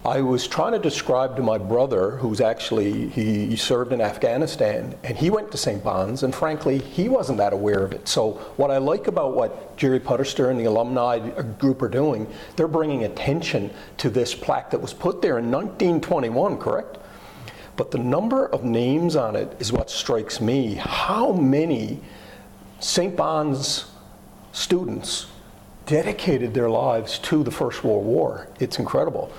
I 0.06 0.20
was 0.20 0.46
trying 0.46 0.70
to 0.70 0.78
describe 0.78 1.34
to 1.34 1.42
my 1.42 1.58
brother, 1.58 2.12
who's 2.12 2.40
actually, 2.40 3.08
he, 3.08 3.56
served 3.56 3.92
in 3.92 4.00
Afghanistan, 4.00 4.94
and 5.02 5.18
he 5.18 5.30
went 5.30 5.50
to 5.50 5.58
St. 5.58 5.82
Bon's, 5.82 6.22
and 6.22 6.32
frankly, 6.32 6.78
he 6.78 7.08
wasn't 7.08 7.38
that 7.38 7.52
aware 7.52 7.82
of 7.82 7.90
it. 7.90 8.06
So, 8.06 8.34
what 8.56 8.70
I 8.70 8.78
like 8.78 9.08
about 9.08 9.34
what 9.34 9.76
Jerry 9.76 9.98
Puddester 9.98 10.48
and 10.48 10.60
the 10.60 10.66
alumni 10.66 11.18
group 11.58 11.82
are 11.82 11.88
doing, 11.88 12.28
they're 12.54 12.68
bringing 12.68 13.02
attention 13.02 13.72
to 13.96 14.08
this 14.08 14.32
plaque 14.32 14.70
that 14.70 14.80
was 14.80 14.94
put 14.94 15.22
there 15.22 15.38
in 15.38 15.50
1921, 15.50 16.58
correct? 16.58 16.98
But 17.74 17.90
the 17.90 17.98
number 17.98 18.46
of 18.46 18.62
names 18.62 19.16
on 19.16 19.34
it 19.34 19.56
is 19.58 19.72
what 19.72 19.90
strikes 19.90 20.40
me. 20.40 20.74
How 20.74 21.32
many 21.32 22.00
St. 22.78 23.16
Bon's 23.16 23.86
students 24.52 25.26
dedicated 25.84 26.54
their 26.54 26.70
lives 26.70 27.18
to 27.18 27.42
the 27.42 27.50
First 27.50 27.82
World 27.82 28.04
War? 28.04 28.46
It's 28.60 28.78
incredible 28.78 29.32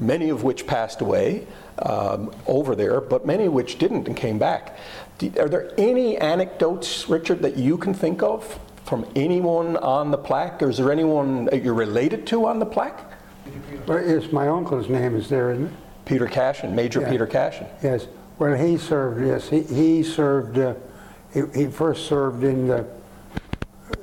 many 0.00 0.28
of 0.28 0.42
which 0.42 0.66
passed 0.66 1.00
away 1.00 1.46
um, 1.80 2.34
over 2.46 2.74
there, 2.74 3.00
but 3.00 3.26
many 3.26 3.46
of 3.46 3.52
which 3.52 3.78
didn't 3.78 4.06
and 4.06 4.16
came 4.16 4.38
back. 4.38 4.78
Are 5.38 5.48
there 5.48 5.72
any 5.78 6.16
anecdotes, 6.18 7.08
Richard, 7.08 7.42
that 7.42 7.56
you 7.56 7.78
can 7.78 7.94
think 7.94 8.22
of 8.22 8.58
from 8.84 9.06
anyone 9.16 9.76
on 9.78 10.10
the 10.10 10.18
plaque, 10.18 10.62
or 10.62 10.70
is 10.70 10.76
there 10.76 10.92
anyone 10.92 11.46
that 11.46 11.62
you're 11.62 11.74
related 11.74 12.26
to 12.28 12.46
on 12.46 12.58
the 12.58 12.66
plaque? 12.66 13.00
Well, 13.86 14.06
yes, 14.06 14.30
my 14.32 14.48
uncle's 14.48 14.88
name 14.88 15.16
is 15.16 15.28
there, 15.28 15.52
isn't 15.52 15.66
it? 15.66 15.72
Peter 16.04 16.26
Cashin, 16.26 16.74
Major 16.74 17.00
Yeah. 17.00 17.10
Peter 17.10 17.26
Cashin. 17.26 17.66
Yes. 17.82 18.06
Well, 18.38 18.54
he 18.54 18.76
served. 18.76 19.26
Yes, 19.26 19.48
he, 19.48 19.62
he 19.62 20.02
served. 20.02 20.58
Uh, 20.58 20.74
he, 21.32 21.42
he 21.54 21.66
first 21.66 22.06
served 22.06 22.44
in 22.44 22.68
the 22.68 22.86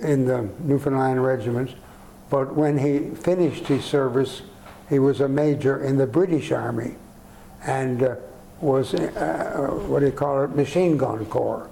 in 0.01 0.25
the 0.25 0.50
Newfoundland 0.59 1.23
Regiment, 1.23 1.71
but 2.29 2.55
when 2.55 2.77
he 2.77 3.15
finished 3.15 3.67
his 3.67 3.85
service, 3.85 4.41
he 4.93 5.00
was 5.00 5.21
a 5.21 5.27
major 5.27 5.83
in 5.83 5.97
the 5.97 6.05
British 6.05 6.51
Army, 6.51 6.95
and 7.65 8.03
uh, 8.03 8.15
was 8.62 8.93
uh, 8.93 9.69
what 9.88 10.00
do 10.00 10.05
you 10.05 10.12
call 10.12 10.43
it, 10.43 10.55
machine 10.55 10.95
gun 10.97 11.25
corps, 11.25 11.67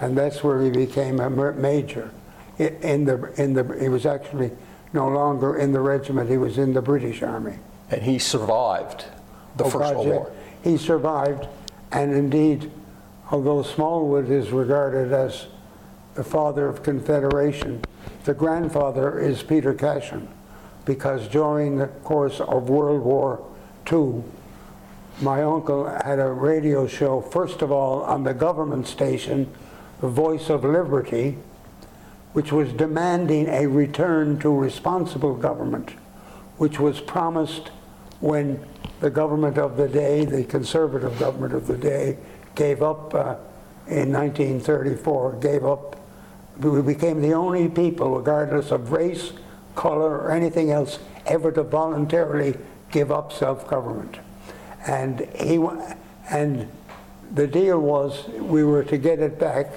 and 0.00 0.18
that's 0.18 0.42
where 0.42 0.60
he 0.60 0.70
became 0.70 1.20
a 1.20 1.30
major. 1.30 2.10
In 2.58 3.04
the 3.04 3.32
in 3.40 3.54
the 3.54 3.76
he 3.80 3.88
was 3.88 4.04
actually 4.04 4.50
no 4.92 5.08
longer 5.08 5.56
in 5.58 5.72
the 5.72 5.80
regiment. 5.80 6.28
He 6.28 6.36
was 6.36 6.58
in 6.58 6.72
the 6.72 6.82
British 6.82 7.22
Army. 7.22 7.54
And 7.90 8.02
he 8.02 8.18
survived 8.18 9.04
the 9.56 9.64
Oh, 9.64 9.70
First 9.70 9.94
World. 9.94 10.06
War. 10.06 10.32
He 10.62 10.76
survived, 10.76 11.46
and 11.92 12.12
indeed, 12.12 12.70
although 13.30 13.62
Smallwood 13.62 14.30
is 14.30 14.50
regarded 14.50 15.12
as 15.12 15.46
the 16.14 16.24
father 16.24 16.68
of 16.68 16.82
Confederation, 16.82 17.82
the 18.24 18.34
grandfather 18.34 19.18
is 19.18 19.42
Peter 19.42 19.74
Cashin, 19.74 20.28
because 20.84 21.28
during 21.28 21.78
the 21.78 21.86
course 21.86 22.40
of 22.40 22.68
World 22.68 23.02
War 23.02 23.44
II, 23.90 24.22
my 25.20 25.42
uncle 25.42 25.86
had 26.04 26.18
a 26.18 26.28
radio 26.28 26.86
show, 26.86 27.20
first 27.20 27.62
of 27.62 27.70
all, 27.70 28.02
on 28.02 28.24
the 28.24 28.34
government 28.34 28.86
station, 28.86 29.50
the 30.00 30.08
Voice 30.08 30.50
of 30.50 30.64
Liberty, 30.64 31.38
which 32.32 32.50
was 32.50 32.72
demanding 32.72 33.48
a 33.48 33.66
return 33.66 34.38
to 34.40 34.50
responsible 34.50 35.34
government, 35.36 35.90
which 36.58 36.80
was 36.80 37.00
promised 37.00 37.68
when 38.20 38.62
the 39.00 39.10
government 39.10 39.56
of 39.56 39.76
the 39.76 39.88
day, 39.88 40.24
the 40.24 40.44
conservative 40.44 41.18
government 41.18 41.54
of 41.54 41.66
the 41.68 41.76
day, 41.76 42.18
gave 42.54 42.82
up 42.82 43.14
uh, 43.14 43.36
in 43.86 44.12
1934, 44.12 45.34
gave 45.40 45.64
up. 45.64 45.96
We 46.58 46.82
became 46.82 47.20
the 47.20 47.34
only 47.34 47.68
people, 47.68 48.16
regardless 48.16 48.70
of 48.70 48.92
race, 48.92 49.32
color, 49.74 50.18
or 50.18 50.30
anything 50.30 50.70
else, 50.70 50.98
ever 51.26 51.50
to 51.52 51.62
voluntarily 51.62 52.56
give 52.90 53.10
up 53.10 53.32
self-government. 53.32 54.18
And 54.86 55.20
he, 55.34 55.64
and 56.30 56.70
the 57.32 57.46
deal 57.46 57.80
was 57.80 58.28
we 58.28 58.64
were 58.64 58.84
to 58.84 58.98
get 58.98 59.18
it 59.18 59.38
back, 59.38 59.72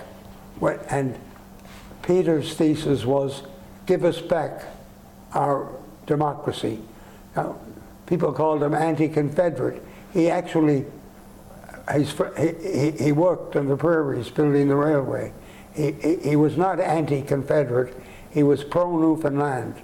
and 0.90 1.18
Peter's 2.04 2.54
thesis 2.54 3.06
was, 3.06 3.44
give 3.86 4.04
us 4.04 4.22
back 4.22 4.64
our 5.34 5.70
democracy. 6.06 6.80
Now, 7.36 7.58
people 8.06 8.32
called 8.34 8.64
him 8.64 8.74
anti-Confederate. 8.74 9.84
He 10.14 10.30
actually, 10.30 10.86
he- 11.94 12.92
he 12.92 13.12
worked 13.12 13.56
on 13.56 13.68
the 13.68 13.78
prairies 13.78 14.30
building 14.30 14.68
the 14.68 14.76
railway. 14.76 15.34
He, 15.74 15.92
he, 15.92 16.16
he 16.18 16.36
was 16.36 16.58
not 16.58 16.80
anti-Confederate, 16.80 17.96
he 18.32 18.44
was 18.44 18.64
pro-Newfoundland. 18.64 19.76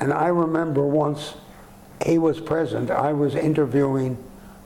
And 0.00 0.12
I 0.12 0.28
remember 0.28 0.86
once 0.86 1.34
he 2.04 2.18
was 2.18 2.40
present, 2.40 2.90
I 2.90 3.12
was 3.12 3.34
interviewing 3.34 4.16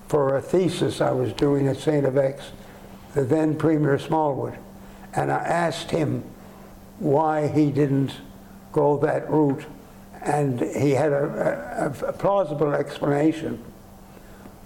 for 0.09 0.37
a 0.37 0.43
thesis 0.43 1.01
I 1.01 1.13
was 1.13 1.33
doing 1.33 1.69
at 1.69 1.79
St. 1.79 2.05
FX, 2.05 2.43
the 3.15 3.25
then 3.25 3.57
Premier 3.57 3.99
Smallwood. 3.99 4.59
And 5.15 5.33
I 5.33 5.39
asked 5.39 5.91
him 5.91 6.23
why 6.99 7.49
he 7.49 7.71
didn't 7.71 8.13
go 8.73 8.99
that 8.99 9.29
route. 9.31 9.65
And 10.21 10.61
he 10.61 10.91
had 10.91 11.13
a, 11.13 11.95
a, 12.03 12.09
a 12.09 12.13
plausible 12.13 12.75
explanation. 12.75 13.63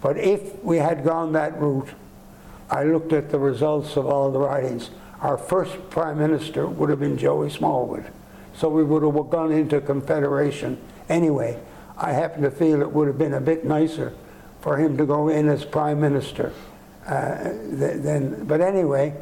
But 0.02 0.18
if 0.18 0.62
we 0.62 0.78
had 0.78 1.04
gone 1.04 1.32
that 1.32 1.58
route, 1.60 1.88
I 2.68 2.84
looked 2.84 3.12
at 3.12 3.30
the 3.30 3.38
results 3.38 3.96
of 3.96 4.06
all 4.06 4.30
the 4.30 4.40
writings. 4.40 4.90
Our 5.20 5.38
first 5.38 5.90
prime 5.90 6.18
minister 6.18 6.66
would 6.66 6.90
have 6.90 7.00
been 7.00 7.16
Joey 7.16 7.50
Smallwood. 7.50 8.04
So 8.56 8.68
we 8.68 8.82
would 8.82 9.02
have 9.02 9.30
gone 9.30 9.52
into 9.52 9.80
Confederation 9.80 10.78
anyway. 11.08 11.58
I 11.98 12.12
happen 12.12 12.42
to 12.42 12.50
feel 12.50 12.82
it 12.82 12.90
would 12.90 13.06
have 13.06 13.18
been 13.18 13.34
a 13.34 13.40
bit 13.40 13.64
nicer 13.64 14.12
for 14.60 14.76
him 14.76 14.96
to 14.96 15.06
go 15.06 15.28
in 15.28 15.48
as 15.48 15.64
prime 15.64 16.00
minister. 16.00 16.52
Uh, 17.06 17.50
then, 17.52 18.44
but 18.46 18.60
anyway, 18.60 19.14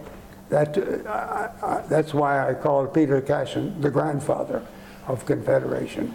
that, 0.49 0.79
uh, 0.79 1.09
I- 1.09 1.50
I- 1.67 1.83
that's 1.88 2.14
why 2.14 2.49
I 2.49 2.55
called 2.55 2.95
Peter 2.95 3.21
Cashin 3.21 3.75
the 3.81 3.91
grandfather 3.91 4.62
of 5.07 5.26
Confederation. 5.26 6.14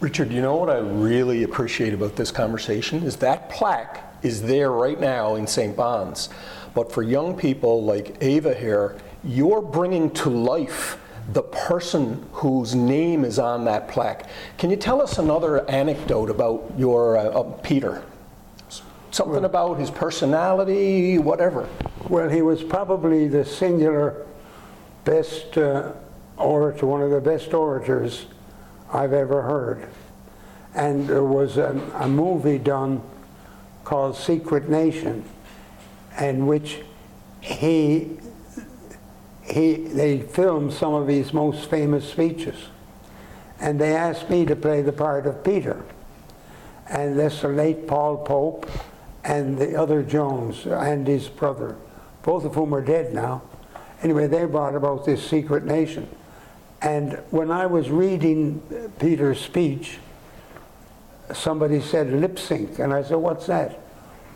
Richard, 0.00 0.32
you 0.32 0.40
know 0.40 0.56
what 0.56 0.70
I 0.70 0.78
really 0.78 1.42
appreciate 1.42 1.92
about 1.92 2.16
this 2.16 2.30
conversation 2.30 3.02
is 3.02 3.16
that 3.16 3.50
plaque 3.50 4.00
is 4.22 4.42
there 4.42 4.70
right 4.70 4.98
now 4.98 5.34
in 5.34 5.46
St. 5.46 5.76
Bon's. 5.76 6.28
But 6.74 6.90
for 6.90 7.02
young 7.02 7.36
people 7.36 7.84
like 7.84 8.16
Ava 8.20 8.54
here, 8.54 8.96
you're 9.22 9.62
bringing 9.62 10.10
to 10.10 10.30
life 10.30 10.98
the 11.32 11.42
person 11.42 12.26
whose 12.32 12.74
name 12.74 13.24
is 13.24 13.38
on 13.38 13.64
that 13.64 13.88
plaque. 13.88 14.28
Can 14.58 14.70
you 14.70 14.76
tell 14.76 15.00
us 15.00 15.18
another 15.18 15.68
anecdote 15.70 16.28
about 16.30 16.72
your 16.76 17.16
uh, 17.16 17.22
uh, 17.24 17.42
Peter? 17.62 18.04
Something 19.10 19.44
about 19.44 19.78
his 19.78 19.90
personality, 19.90 21.18
whatever. 21.18 21.68
Well, 22.08 22.28
he 22.28 22.42
was 22.42 22.62
probably 22.62 23.28
the 23.28 23.44
singular 23.44 24.26
best 25.04 25.56
uh, 25.56 25.92
orator, 26.36 26.86
one 26.86 27.00
of 27.00 27.10
the 27.10 27.20
best 27.20 27.54
orators 27.54 28.26
I've 28.92 29.12
ever 29.12 29.42
heard. 29.42 29.88
and 30.74 31.06
there 31.06 31.24
was 31.24 31.56
a, 31.56 31.80
a 31.94 32.08
movie 32.08 32.58
done 32.58 33.00
called 33.84 34.16
Secret 34.16 34.68
Nation, 34.68 35.24
in 36.20 36.46
which 36.46 36.80
he 37.40 38.18
he 39.44 39.74
they 39.74 40.20
filmed 40.20 40.72
some 40.72 40.94
of 40.94 41.08
his 41.08 41.32
most 41.32 41.68
famous 41.68 42.08
speeches, 42.08 42.56
and 43.60 43.80
they 43.80 43.94
asked 43.94 44.30
me 44.30 44.44
to 44.46 44.56
play 44.56 44.82
the 44.82 44.92
part 44.92 45.26
of 45.26 45.44
Peter, 45.44 45.84
and 46.88 47.18
that's 47.18 47.42
the 47.42 47.48
late 47.48 47.86
Paul 47.86 48.18
Pope, 48.18 48.68
and 49.24 49.58
the 49.58 49.74
other 49.80 50.02
Jones, 50.02 50.66
Andy's 50.66 51.28
brother, 51.28 51.76
both 52.22 52.44
of 52.44 52.54
whom 52.54 52.74
are 52.74 52.82
dead 52.82 53.12
now. 53.12 53.42
Anyway, 54.02 54.26
they 54.26 54.44
brought 54.44 54.74
about 54.74 55.06
this 55.06 55.26
secret 55.26 55.64
nation. 55.64 56.08
And 56.82 57.14
when 57.30 57.50
I 57.50 57.64
was 57.64 57.90
reading 57.90 58.60
Peter's 58.98 59.40
speech, 59.40 59.98
somebody 61.32 61.80
said 61.80 62.12
lip 62.12 62.38
sync, 62.38 62.78
and 62.78 62.92
I 62.92 63.02
said, 63.02 63.16
What's 63.16 63.46
that? 63.46 63.80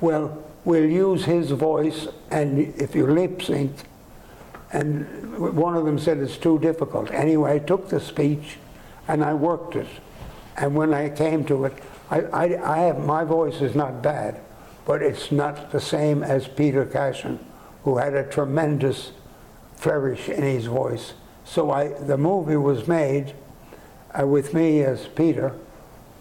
Well, 0.01 0.43
we'll 0.65 0.89
use 0.89 1.25
his 1.25 1.51
voice, 1.51 2.09
and 2.31 2.75
if 2.81 2.95
you 2.95 3.07
lip 3.07 3.43
sync, 3.43 3.73
and 4.73 5.39
one 5.39 5.77
of 5.77 5.85
them 5.85 5.99
said 5.99 6.19
it's 6.19 6.37
too 6.37 6.59
difficult. 6.59 7.11
Anyway, 7.11 7.55
I 7.55 7.59
took 7.59 7.89
the 7.89 8.01
speech 8.01 8.59
and 9.07 9.25
I 9.25 9.35
worked 9.35 9.77
it. 9.77 9.89
And 10.57 10.75
when 10.75 10.93
I 10.93 11.09
came 11.09 11.45
to 11.47 11.65
it, 11.65 11.75
I, 12.11 12.21
I, 12.21 12.75
I 12.75 12.79
have, 12.79 13.05
my 13.05 13.25
voice 13.25 13.61
is 13.61 13.75
not 13.75 14.03
bad, 14.03 14.41
but 14.85 15.03
it's 15.03 15.33
not 15.33 15.71
the 15.71 15.81
same 15.81 16.23
as 16.23 16.49
Peter 16.49 16.85
Cashin, 16.85 17.39
who 17.85 17.97
had 17.97 18.15
a 18.15 18.25
tremendous 18.25 19.13
flourish 19.77 20.29
in 20.29 20.43
his 20.43 20.67
voice. 20.67 21.15
So 21.45 21.71
I, 21.71 21.89
the 21.89 22.19
movie 22.19 22.57
was 22.57 22.87
made 22.89 23.35
uh, 24.19 24.27
with 24.27 24.53
me 24.53 24.83
as 24.83 25.07
Peter, 25.07 25.55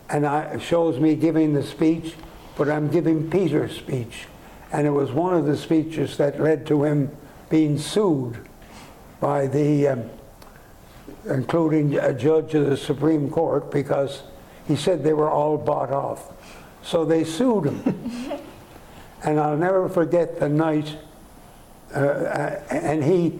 and 0.09 0.25
I, 0.25 0.43
it 0.53 0.61
shows 0.61 0.99
me 0.99 1.15
giving 1.15 1.53
the 1.53 1.63
speech, 1.63 2.13
but 2.57 2.69
I'm 2.69 2.89
giving 2.89 3.29
Peter's 3.29 3.75
speech. 3.75 4.25
And 4.71 4.85
it 4.85 4.91
was 4.91 5.11
one 5.11 5.33
of 5.33 5.45
the 5.45 5.57
speeches 5.57 6.17
that 6.17 6.39
led 6.39 6.65
to 6.67 6.83
him 6.83 7.11
being 7.49 7.77
sued 7.77 8.47
by 9.19 9.47
the, 9.47 9.87
um, 9.87 10.09
including 11.25 11.97
a 11.97 12.13
judge 12.13 12.53
of 12.53 12.69
the 12.69 12.77
Supreme 12.77 13.29
Court, 13.29 13.71
because 13.71 14.23
he 14.67 14.75
said 14.75 15.03
they 15.03 15.13
were 15.13 15.29
all 15.29 15.57
bought 15.57 15.91
off. 15.91 16.33
So 16.83 17.05
they 17.05 17.23
sued 17.23 17.65
him. 17.65 18.39
and 19.23 19.39
I'll 19.39 19.57
never 19.57 19.89
forget 19.89 20.39
the 20.39 20.49
night, 20.49 20.95
uh, 21.95 21.99
uh, 21.99 22.63
and 22.69 23.03
he, 23.03 23.39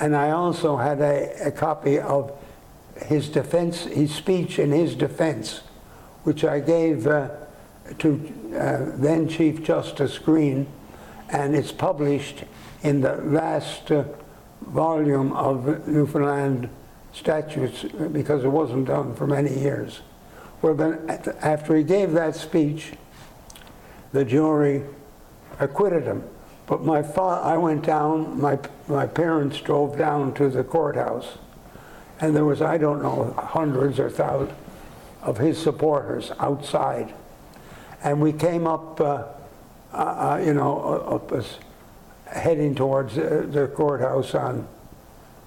and 0.00 0.16
I 0.16 0.30
also 0.30 0.76
had 0.76 1.00
a, 1.00 1.48
a 1.48 1.50
copy 1.50 1.98
of 1.98 2.32
his 3.06 3.28
defense, 3.28 3.84
his 3.84 4.14
speech 4.14 4.58
in 4.58 4.72
his 4.72 4.94
defense, 4.94 5.62
which 6.24 6.44
I 6.44 6.60
gave 6.60 7.06
uh, 7.06 7.30
to 7.98 8.32
uh, 8.54 8.96
then 8.96 9.28
Chief 9.28 9.62
Justice 9.62 10.18
Green, 10.18 10.66
and 11.30 11.54
it's 11.54 11.72
published 11.72 12.44
in 12.82 13.00
the 13.00 13.16
last 13.16 13.90
uh, 13.90 14.04
volume 14.62 15.32
of 15.32 15.86
Newfoundland 15.86 16.68
statutes 17.12 17.84
because 18.12 18.44
it 18.44 18.48
wasn't 18.48 18.86
done 18.86 19.14
for 19.14 19.26
many 19.26 19.58
years. 19.58 20.00
Well, 20.62 20.74
then, 20.74 20.98
after 21.40 21.76
he 21.76 21.84
gave 21.84 22.12
that 22.12 22.34
speech, 22.34 22.92
the 24.12 24.24
jury 24.24 24.82
acquitted 25.58 26.04
him. 26.04 26.24
But 26.66 26.82
my 26.82 27.02
fa- 27.02 27.40
I 27.42 27.56
went 27.56 27.84
down, 27.84 28.40
my, 28.40 28.58
my 28.88 29.06
parents 29.06 29.60
drove 29.60 29.96
down 29.96 30.34
to 30.34 30.48
the 30.50 30.64
courthouse, 30.64 31.38
and 32.20 32.34
there 32.36 32.44
was, 32.44 32.60
I 32.60 32.76
don't 32.76 33.02
know, 33.02 33.32
hundreds 33.38 33.98
or 33.98 34.10
thousands 34.10 34.52
of 35.22 35.38
his 35.38 35.58
supporters 35.60 36.30
outside. 36.38 37.14
And 38.02 38.20
we 38.20 38.32
came 38.32 38.66
up, 38.66 39.00
uh, 39.00 39.24
uh, 39.92 39.96
uh 39.96 40.42
you 40.44 40.54
know, 40.54 40.78
up 40.80 41.32
as 41.32 41.56
heading 42.32 42.74
towards 42.74 43.14
the 43.14 43.70
courthouse 43.74 44.34
on, 44.34 44.66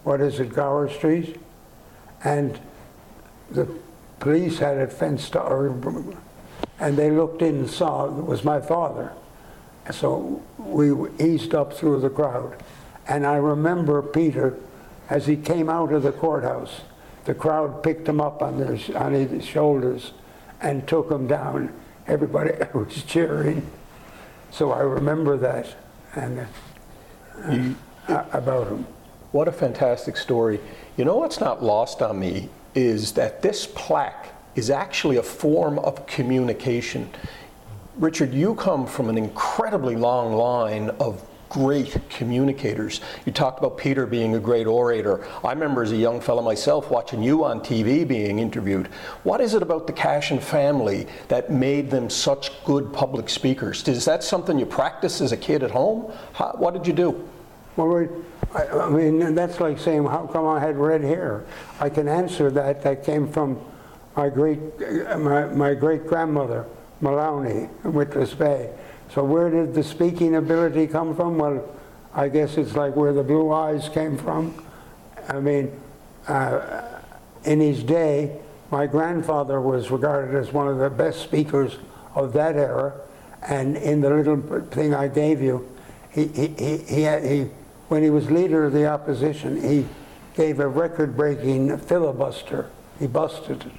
what 0.04 0.22
is 0.22 0.40
it, 0.40 0.54
Gower 0.54 0.90
Street? 0.90 1.38
And 2.24 2.60
the 3.50 3.68
police 4.20 4.60
had 4.60 4.78
it 4.78 4.92
fenced, 4.92 5.36
or, 5.36 5.76
and 6.80 6.98
they 6.98 7.12
looked 7.12 7.42
in 7.42 7.56
and 7.56 7.70
saw 7.70 8.06
it 8.06 8.26
was 8.26 8.44
my 8.44 8.60
father. 8.60 9.12
So 9.92 10.42
we 10.58 10.92
eased 11.20 11.54
up 11.54 11.74
through 11.74 12.02
the 12.02 12.10
crowd. 12.10 12.64
And 13.08 13.26
I 13.26 13.36
remember 13.36 14.02
Peter, 14.02 14.58
as 15.10 15.28
he 15.28 15.36
came 15.36 15.70
out 15.70 15.92
of 15.92 16.04
the 16.04 16.12
courthouse, 16.12 16.82
the 17.26 17.34
crowd 17.34 17.84
picked 17.84 18.08
him 18.08 18.22
up 18.22 18.42
on, 18.42 18.58
their, 18.58 18.78
on 18.98 19.14
his 19.14 19.46
shoulders 19.46 20.14
and 20.62 20.88
took 20.88 21.12
him 21.12 21.28
down. 21.28 21.74
Everybody 22.08 22.52
was 22.74 23.04
cheering. 23.04 23.70
So 24.52 24.72
I 24.72 24.82
remember 24.82 25.38
that 25.38 25.76
and 26.16 26.40
uh, 26.40 26.46
You- 27.50 27.76
about 28.08 28.68
him. 28.68 28.86
What 29.32 29.48
a 29.48 29.52
fantastic 29.52 30.18
story. 30.18 30.60
You 30.98 31.06
know 31.06 31.18
what's 31.18 31.40
not 31.40 31.64
lost 31.64 32.02
on 32.02 32.20
me 32.20 32.50
is 32.76 33.14
that 33.14 33.42
this 33.42 33.66
plaque 33.66 34.28
is 34.56 34.70
actually 34.70 35.18
a 35.18 35.24
form 35.24 35.80
of 35.80 36.06
communication. 36.08 37.10
Richard, 37.98 38.34
you 38.34 38.56
come 38.56 38.86
from 38.86 39.10
an 39.10 39.18
incredibly 39.18 39.96
long 39.96 40.34
line 40.34 40.90
of 41.00 41.24
great 41.52 41.98
communicators. 42.10 43.02
You 43.26 43.34
talked 43.34 43.60
about 43.60 43.78
Peter 43.78 44.06
being 44.06 44.36
a 44.36 44.40
great 44.40 44.68
orator. 44.68 45.28
I 45.44 45.52
remember 45.52 45.84
as 45.84 45.92
a 45.92 45.98
young 45.98 46.22
fellow 46.22 46.42
myself 46.42 46.90
watching 46.90 47.22
you 47.22 47.44
on 47.44 47.60
TV 47.60 48.08
being 48.08 48.40
interviewed. 48.40 48.88
What 49.24 49.42
is 49.42 49.54
it 49.54 49.62
about 49.62 49.86
the 49.86 49.94
Cashin 49.94 50.40
family 50.40 51.08
that 51.28 51.52
made 51.52 51.92
them 51.92 52.10
such 52.10 52.64
good 52.64 52.94
public 52.94 53.28
speakers? 53.30 53.86
Is 53.88 54.06
that 54.06 54.24
something 54.24 54.58
you 54.58 54.66
practiced 54.66 55.20
as 55.20 55.34
a 55.34 55.38
kid 55.38 55.62
at 55.62 55.72
home? 55.72 56.14
How, 56.32 56.54
what 56.58 56.74
did 56.74 56.88
you 56.88 56.94
do? 56.94 57.30
Well, 57.76 58.08
I, 58.56 58.68
I 58.68 58.90
mean, 58.90 59.36
that's 59.36 59.60
like 59.60 59.78
saying, 59.78 60.06
how 60.06 60.28
come 60.28 60.48
I 60.48 60.60
had 60.60 60.78
red 60.78 61.02
hair? 61.02 61.46
I 61.82 61.90
can 61.90 62.08
answer 62.08 62.50
that. 62.52 62.82
That 62.84 63.04
came 63.04 63.28
from 63.30 63.60
my 64.16 64.30
great, 64.30 64.60
my, 65.20 65.48
my 65.48 65.74
great 65.74 66.08
grandmother, 66.08 66.66
Maloney, 67.02 67.70
Witless 67.84 68.34
Bay. 68.34 68.74
So 69.14 69.26
where 69.26 69.50
did 69.50 69.74
the 69.74 69.84
speaking 69.84 70.36
ability 70.36 70.88
come 70.88 71.16
from? 71.16 71.38
Well, 71.38 71.70
I 72.14 72.30
guess 72.30 72.58
it's 72.58 72.76
like 72.76 72.96
where 72.96 73.12
the 73.12 73.24
blue 73.24 73.52
eyes 73.52 73.90
came 73.90 74.18
from. 74.18 74.64
I 75.28 75.40
mean, 75.40 75.78
uh, 76.28 76.82
in 77.44 77.60
his 77.60 77.84
day, 77.84 78.38
my 78.70 78.88
grandfather 78.88 79.60
was 79.60 79.92
regarded 79.92 80.36
as 80.36 80.54
one 80.54 80.70
of 80.70 80.78
the 80.78 80.90
best 80.90 81.22
speakers 81.22 81.78
of 82.16 82.32
that 82.34 82.56
era. 82.56 82.94
And 83.42 83.76
in 83.76 84.00
the 84.00 84.10
little 84.10 84.62
thing 84.68 84.94
I 84.94 85.10
gave 85.10 85.42
you, 85.42 85.70
he, 86.12 86.28
he, 86.28 86.48
he, 86.48 86.78
he, 86.78 87.28
he 87.28 87.50
when 87.90 88.04
he 88.04 88.10
was 88.10 88.32
leader 88.32 88.66
of 88.66 88.72
the 88.72 88.86
opposition, 88.88 89.62
he 89.62 89.86
gave 90.36 90.62
a 90.62 90.68
record-breaking 90.68 91.78
filibuster. 91.80 92.70
He 92.98 93.08
busted 93.08 93.66
it. 93.66 93.72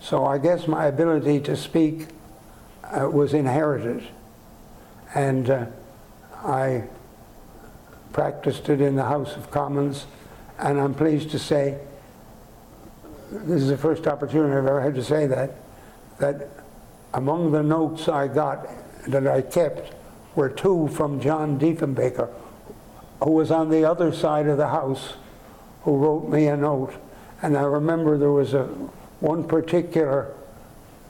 So 0.00 0.24
I 0.24 0.38
guess 0.38 0.68
my 0.68 0.86
ability 0.86 1.40
to 1.40 1.56
speak 1.56 2.06
uh, 2.84 3.08
was 3.10 3.34
inherited. 3.34 4.06
And 5.14 5.50
uh, 5.50 5.66
I 6.44 6.84
practiced 8.12 8.68
it 8.68 8.80
in 8.80 8.96
the 8.96 9.04
House 9.04 9.36
of 9.36 9.50
Commons. 9.50 10.06
And 10.58 10.80
I'm 10.80 10.94
pleased 10.94 11.30
to 11.30 11.38
say, 11.38 11.78
this 13.30 13.62
is 13.62 13.68
the 13.68 13.78
first 13.78 14.06
opportunity 14.06 14.52
I've 14.52 14.66
ever 14.66 14.80
had 14.80 14.94
to 14.96 15.04
say 15.04 15.26
that, 15.26 15.54
that 16.18 16.48
among 17.14 17.52
the 17.52 17.62
notes 17.62 18.08
I 18.08 18.28
got 18.28 18.68
that 19.08 19.26
I 19.26 19.42
kept 19.42 19.94
were 20.34 20.48
two 20.48 20.88
from 20.88 21.20
John 21.20 21.58
Diefenbaker, 21.58 22.28
who 23.22 23.32
was 23.32 23.50
on 23.50 23.70
the 23.70 23.84
other 23.84 24.12
side 24.12 24.46
of 24.46 24.56
the 24.56 24.68
house, 24.68 25.14
who 25.82 25.96
wrote 25.96 26.28
me 26.28 26.46
a 26.46 26.56
note. 26.56 26.92
And 27.42 27.56
I 27.56 27.62
remember 27.62 28.18
there 28.18 28.32
was 28.32 28.54
a 28.54 28.64
one 29.20 29.44
particular 29.44 30.34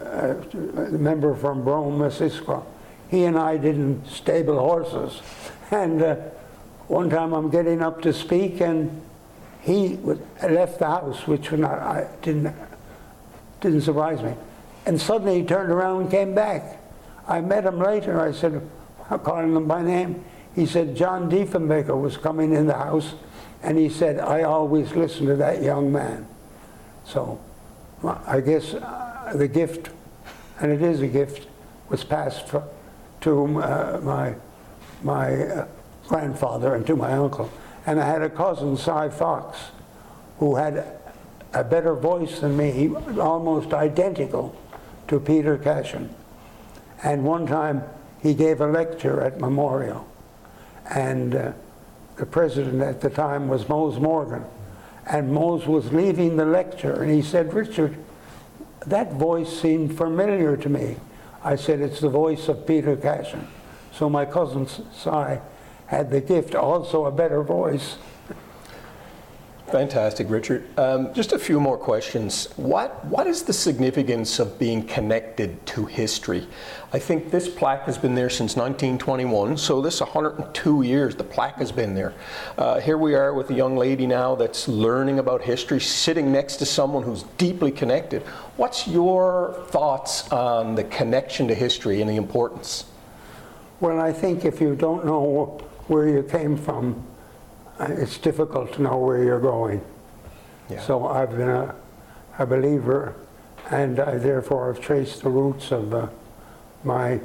uh, 0.01 0.35
member 0.91 1.35
from 1.35 1.65
Brome, 1.65 1.99
Missisquoi. 1.99 2.65
He 3.11 3.25
and 3.25 3.37
I 3.37 3.57
didn't 3.57 4.07
stable 4.07 4.59
horses. 4.59 5.21
And 5.71 6.01
uh, 6.01 6.15
one 6.87 7.11
time 7.11 7.33
I'm 7.33 7.51
getting 7.51 7.83
up 7.83 8.03
to 8.03 8.13
speak, 8.13 8.61
and 8.61 9.03
he 9.63 9.97
was, 9.97 10.19
left 10.43 10.79
the 10.79 10.87
house, 10.87 11.27
which 11.27 11.51
not, 11.53 11.79
I 11.79 12.09
didn't, 12.23 12.55
didn't 13.61 13.83
surprise 13.83 14.23
me. 14.23 14.35
And 14.87 15.01
suddenly 15.01 15.41
he 15.41 15.47
turned 15.47 15.71
around 15.71 16.03
and 16.03 16.11
came 16.11 16.35
back. 16.35 16.81
I 17.27 17.41
met 17.41 17.65
him 17.65 17.79
later. 17.81 18.21
I 18.21 18.33
said, 18.33 18.63
I'm 19.11 19.19
calling 19.21 19.55
him 19.55 19.67
by 19.67 19.83
name. 19.83 20.25
He 20.55 20.67
said 20.67 20.97
John 20.97 21.31
Diefenbaker 21.31 22.01
was 22.01 22.17
coming 22.17 22.53
in 22.53 22.67
the 22.67 22.75
house, 22.75 23.15
and 23.63 23.77
he 23.77 23.89
said, 23.89 24.19
I 24.19 24.43
always 24.43 24.93
listen 24.93 25.27
to 25.27 25.37
that 25.37 25.63
young 25.63 25.93
man. 25.93 26.27
So 27.05 27.41
I 28.05 28.41
guess 28.41 28.75
uh, 28.75 29.33
the 29.35 29.49
gift, 29.49 29.91
and 30.61 30.73
it 30.73 30.81
is 30.81 31.01
a 31.03 31.09
gift, 31.09 31.49
was 31.89 32.05
passed 32.05 32.49
for, 32.49 32.69
to 33.23 33.61
uh, 33.61 34.01
my, 34.03 34.35
my 35.03 35.35
uh, 35.35 35.69
grandfather 36.09 36.75
and 36.75 36.87
to 36.87 36.97
my 36.97 37.13
uncle. 37.13 37.51
And 37.87 38.01
I 38.01 38.07
had 38.07 38.23
a 38.23 38.31
cousin, 38.31 38.77
Cy 38.77 39.09
Fox, 39.09 39.59
who 40.39 40.57
had 40.57 41.01
a 41.53 41.65
better 41.65 41.95
voice 41.95 42.41
than 42.41 42.57
me, 42.57 42.95
almost 43.19 43.73
identical. 43.73 44.57
to 45.11 45.19
Peter 45.19 45.59
Cashin. 45.59 46.09
And 47.03 47.25
one 47.25 47.45
time 47.45 47.83
he 48.23 48.33
gave 48.33 48.61
a 48.61 48.67
lecture 48.67 49.21
at 49.21 49.41
Memorial. 49.41 50.07
And 50.89 51.35
uh, 51.35 51.53
the 52.17 52.27
president 52.27 52.81
at 52.81 53.01
the 53.01 53.11
time 53.11 53.49
was 53.49 53.69
Mose 53.69 53.99
Morgan. 53.99 54.45
And 55.07 55.33
Mose 55.33 55.67
was 55.67 55.93
leaving 55.93 56.37
the 56.37 56.45
lecture 56.45 57.03
and 57.03 57.11
he 57.11 57.23
said, 57.23 57.53
Richard, 57.53 57.97
that 58.87 59.15
voice 59.15 59.61
seemed 59.61 59.97
familiar 59.97 60.57
to 60.57 60.69
me. 60.69 60.97
I 61.43 61.57
said, 61.57 61.81
it's 61.81 62.01
the 62.01 62.09
voice 62.09 62.49
of 62.49 62.67
Peter 62.67 62.97
Cashin. 62.97 63.47
So 63.93 64.09
my 64.11 64.25
cousin 64.25 64.67
Cy 64.67 65.41
had 65.87 66.11
the 66.11 66.21
gift, 66.21 66.55
also 66.55 67.07
a 67.07 67.11
better 67.11 67.43
voice. 67.43 67.97
Fantastic, 69.73 70.29
Richard. 70.29 70.67
Um, 70.77 71.15
just 71.15 71.33
a 71.33 71.39
few 71.39 71.61
more 71.61 71.79
questions. 71.79 72.49
What 72.57 73.05
What 73.05 73.29
is 73.29 73.45
the 73.45 73.53
significance 73.53 74.41
of 74.41 74.59
being 74.59 74.83
connected 74.83 75.65
to 75.67 75.87
history? 75.87 76.49
I 76.93 76.99
think 76.99 77.31
this 77.31 77.49
plaque 77.49 77.85
has 77.85 77.97
been 77.97 78.17
there 78.17 78.31
since 78.31 78.57
1921, 78.57 79.57
so 79.57 79.81
this 79.81 80.01
102 80.01 80.83
years 80.83 81.15
the 81.15 81.23
plaque 81.23 81.57
has 81.57 81.71
been 81.71 81.95
there. 81.95 82.15
Uh, 82.59 82.81
here 82.81 82.99
we 82.99 83.15
are 83.15 83.33
with 83.33 83.51
a 83.51 83.55
young 83.55 83.77
lady 83.77 84.09
now 84.09 84.35
that's 84.35 84.67
learning 84.67 85.21
about 85.21 85.41
history, 85.43 85.81
sitting 85.81 86.33
next 86.33 86.57
to 86.57 86.67
someone 86.67 87.05
who's 87.05 87.23
deeply 87.39 87.71
connected. 87.71 88.23
What's 88.57 88.89
your 88.89 89.65
thoughts 89.69 90.29
on 90.33 90.75
the 90.75 90.85
connection 90.85 91.47
to 91.47 91.55
history 91.55 92.01
and 92.01 92.11
the 92.11 92.17
importance? 92.17 92.87
Well, 93.79 94.01
I 94.01 94.13
think 94.13 94.45
if 94.45 94.61
you 94.61 94.75
don't 94.75 95.07
know 95.07 95.61
where 95.87 96.09
you 96.09 96.25
came 96.25 96.57
from, 96.57 97.07
it's 97.81 98.19
difficult 98.19 98.73
to 98.75 98.83
know 98.83 98.99
where 98.99 99.23
you're 99.23 99.41
going. 99.41 99.83
Yeah. 100.69 100.81
So 100.83 101.07
I've 101.07 101.31
been 101.31 101.49
a, 101.49 101.75
a 102.39 102.47
believer, 102.47 103.15
and 103.71 103.99
I 103.99 104.19
therefore 104.19 104.73
have 104.73 104.83
traced 104.83 105.23
the 105.23 105.31
roots 105.31 105.73
of 105.73 105.95
uh, 105.95 106.09
my 106.85 107.21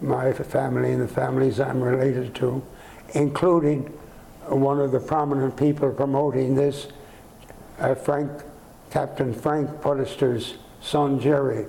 my 0.00 0.32
family 0.32 0.92
and 0.92 1.00
the 1.00 1.08
families 1.08 1.60
I'm 1.60 1.80
related 1.80 2.34
to, 2.36 2.62
including 3.14 3.82
one 4.48 4.80
of 4.80 4.90
the 4.90 4.98
prominent 4.98 5.56
people 5.56 5.92
promoting 5.92 6.56
this, 6.56 6.88
uh, 7.78 7.94
Frank, 7.94 8.30
Captain 8.90 9.32
Frank 9.32 9.70
Puddester's 9.80 10.54
son 10.80 11.20
Jerry. 11.20 11.66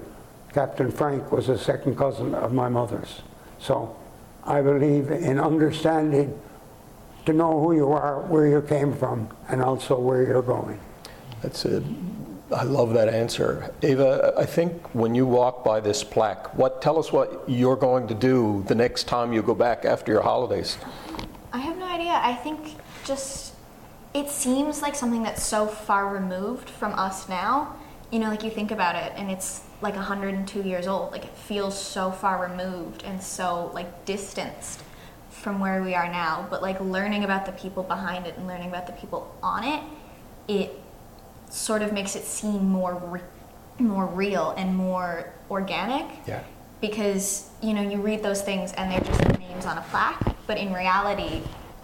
Captain 0.51 0.91
Frank 0.91 1.31
was 1.31 1.49
a 1.49 1.57
second 1.57 1.97
cousin 1.97 2.33
of 2.35 2.53
my 2.53 2.69
mother's. 2.69 3.21
So 3.59 3.95
I 4.43 4.61
believe 4.61 5.11
in 5.11 5.39
understanding 5.39 6.39
to 7.25 7.33
know 7.33 7.61
who 7.61 7.73
you 7.73 7.91
are, 7.91 8.21
where 8.21 8.47
you 8.47 8.61
came 8.61 8.93
from, 8.93 9.29
and 9.49 9.61
also 9.61 9.99
where 9.99 10.23
you're 10.23 10.41
going. 10.41 10.79
That's 11.41 11.65
a, 11.65 11.83
I 12.53 12.63
love 12.63 12.93
that 12.93 13.09
answer. 13.09 13.73
Ava, 13.81 14.33
I 14.37 14.45
think 14.45 14.93
when 14.93 15.15
you 15.15 15.25
walk 15.25 15.63
by 15.63 15.79
this 15.79 16.03
plaque, 16.03 16.55
what 16.57 16.81
tell 16.81 16.99
us 16.99 17.11
what 17.11 17.43
you're 17.47 17.75
going 17.75 18.07
to 18.07 18.13
do 18.13 18.63
the 18.67 18.75
next 18.75 19.05
time 19.05 19.33
you 19.33 19.41
go 19.41 19.55
back 19.55 19.85
after 19.85 20.11
your 20.11 20.21
holidays. 20.21 20.77
I 21.51 21.59
have 21.59 21.77
no 21.77 21.85
idea. 21.85 22.19
I 22.21 22.33
think 22.33 22.75
just 23.05 23.53
it 24.13 24.29
seems 24.29 24.81
like 24.81 24.95
something 24.95 25.23
that's 25.23 25.43
so 25.43 25.67
far 25.67 26.13
removed 26.13 26.69
from 26.69 26.93
us 26.93 27.27
now. 27.27 27.75
You 28.11 28.19
know, 28.19 28.29
like 28.29 28.43
you 28.43 28.51
think 28.51 28.71
about 28.71 28.95
it 28.95 29.11
and 29.15 29.31
it's 29.31 29.61
like 29.81 29.95
102 29.95 30.61
years 30.61 30.87
old. 30.87 31.11
Like 31.11 31.25
it 31.25 31.35
feels 31.35 31.79
so 31.79 32.11
far 32.11 32.47
removed 32.47 33.03
and 33.03 33.21
so 33.21 33.71
like 33.73 34.05
distanced 34.05 34.83
from 35.43 35.59
where 35.59 35.83
we 35.83 35.93
are 35.93 36.07
now. 36.07 36.47
But 36.49 36.61
like 36.61 36.79
learning 36.79 37.25
about 37.25 37.45
the 37.45 37.51
people 37.51 37.83
behind 37.83 38.25
it 38.25 38.37
and 38.37 38.47
learning 38.47 38.69
about 38.69 38.87
the 38.87 38.93
people 38.93 39.35
on 39.43 39.63
it, 39.65 39.83
it 40.47 40.79
sort 41.49 41.81
of 41.81 41.91
makes 41.91 42.15
it 42.15 42.23
seem 42.23 42.67
more 42.67 42.95
re- 42.95 43.21
more 43.79 44.05
real 44.07 44.51
and 44.57 44.75
more 44.75 45.33
organic 45.49 46.05
Yeah. 46.25 46.41
because 46.79 47.49
you 47.61 47.73
know 47.73 47.81
you 47.81 47.97
read 48.01 48.21
those 48.23 48.41
things 48.41 48.71
and 48.73 48.91
they're 48.91 49.01
just 49.01 49.39
names 49.39 49.65
on 49.65 49.77
a 49.79 49.81
plaque 49.81 50.35
but 50.47 50.57
in 50.59 50.71
reality 50.73 51.41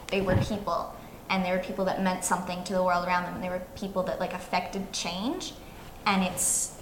they 0.08 0.22
were 0.22 0.36
people 0.38 0.96
and 1.30 1.44
they 1.44 1.52
were 1.52 1.58
people 1.60 1.86
that 1.86 2.02
meant 2.04 2.24
something 2.24 2.64
to 2.64 2.74
the 2.74 2.84
world 2.84 3.08
around 3.08 3.24
them 3.24 3.34
and 3.36 3.44
they 3.44 3.50
were 3.50 3.62
people 3.76 4.04
that 4.04 4.20
like 4.20 4.34
affected 4.34 4.92
change 4.94 5.54
and 6.06 6.24
it's 6.24 6.78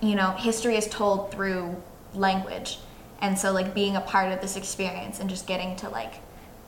you 0.00 0.14
know 0.14 0.30
history 0.32 0.76
is 0.76 0.86
told 0.88 1.30
through 1.32 1.74
language 2.14 2.78
and 3.20 3.38
so 3.38 3.52
like 3.52 3.74
being 3.74 3.96
a 3.96 4.00
part 4.00 4.32
of 4.32 4.40
this 4.40 4.56
experience 4.56 5.20
and 5.20 5.30
just 5.30 5.46
getting 5.46 5.76
to 5.76 5.88
like 5.88 6.14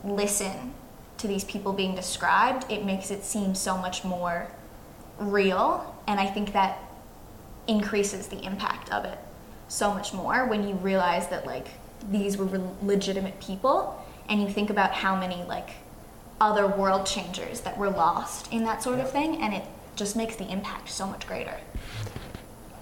listen 0.03 0.73
to 1.17 1.27
these 1.27 1.43
people 1.43 1.73
being 1.73 1.95
described 1.95 2.65
it 2.71 2.85
makes 2.85 3.11
it 3.11 3.23
seem 3.23 3.53
so 3.53 3.77
much 3.77 4.03
more 4.03 4.49
real. 5.19 5.95
And 6.07 6.19
i 6.19 6.25
think 6.25 6.53
that 6.53 6.79
increases 7.67 8.27
the 8.27 8.43
impact 8.43 8.91
of 8.91 9.05
it 9.05 9.19
so 9.67 9.93
much 9.93 10.13
more 10.13 10.47
when 10.47 10.67
you 10.67 10.73
realize 10.75 11.27
that 11.27 11.45
like 11.45 11.67
these 12.09 12.37
were 12.37 12.45
re- 12.45 12.61
legitimate 12.81 13.39
people. 13.39 14.03
And 14.27 14.41
you 14.41 14.49
think 14.49 14.69
about 14.69 14.91
how 14.91 15.15
many 15.15 15.43
like 15.43 15.69
other 16.41 16.67
world 16.67 17.05
changers 17.05 17.61
that 17.61 17.77
were 17.77 17.89
lost 17.89 18.51
in 18.51 18.63
that 18.63 18.83
sort 18.83 18.99
of 18.99 19.11
thing. 19.11 19.41
And 19.41 19.53
it 19.53 19.63
just 19.95 20.15
makes 20.15 20.35
the 20.35 20.49
impact 20.49 20.89
so 20.89 21.05
much 21.07 21.27
greater 21.27 21.57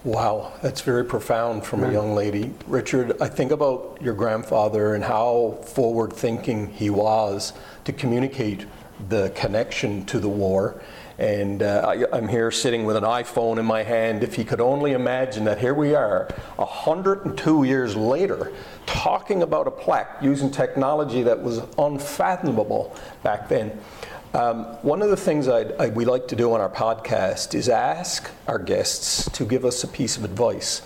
Wow, 0.04 0.54
that's 0.62 0.82
very 0.82 1.04
profound 1.04 1.66
from 1.66 1.84
a 1.84 1.92
young 1.92 2.14
lady. 2.14 2.54
Richard, 2.68 3.20
I 3.20 3.28
think 3.28 3.52
about 3.52 3.98
your 4.00 4.14
grandfather 4.14 4.94
and 4.94 5.04
how 5.04 5.58
forward 5.66 6.14
thinking 6.14 6.68
he 6.68 6.92
was 6.92 7.52
to 7.86 7.92
communicate 7.92 8.68
the 9.10 9.32
connection 9.32 10.06
to 10.06 10.20
the 10.20 10.30
war. 10.30 10.82
And 11.18 11.64
uh, 11.64 11.82
I, 11.88 12.16
I'm 12.16 12.28
here 12.28 12.52
sitting 12.52 12.86
with 12.86 12.96
an 12.96 13.04
iPhone 13.04 13.58
in 13.58 13.66
my 13.66 13.82
hand. 13.82 14.24
If 14.24 14.36
he 14.36 14.46
could 14.46 14.62
only 14.62 14.92
imagine 14.92 15.46
that 15.46 15.58
here 15.58 15.74
we 15.74 15.96
are, 15.96 16.28
102 16.58 17.64
years 17.64 17.96
later, 17.96 18.54
talking 18.86 19.42
about 19.42 19.68
a 19.68 19.72
plaque 19.72 20.18
using 20.22 20.52
technology 20.52 21.24
that 21.24 21.42
was 21.42 21.62
unfathomable 21.80 22.96
back 23.24 23.50
then. 23.50 23.80
Um, 24.34 24.66
one 24.84 25.02
of 25.02 25.10
the 25.10 25.18
things 25.18 25.48
I'd, 25.48 25.72
I, 25.74 25.88
we 25.90 26.04
like 26.04 26.28
to 26.28 26.36
do 26.36 26.54
on 26.54 26.60
our 26.60 26.70
podcast 26.70 27.56
is 27.56 27.70
ask 27.70 28.30
our 28.48 28.60
guests 28.60 29.30
to 29.32 29.46
give 29.46 29.64
us 29.64 29.84
a 29.84 29.88
piece 29.88 30.18
of 30.18 30.26
advice. 30.26 30.82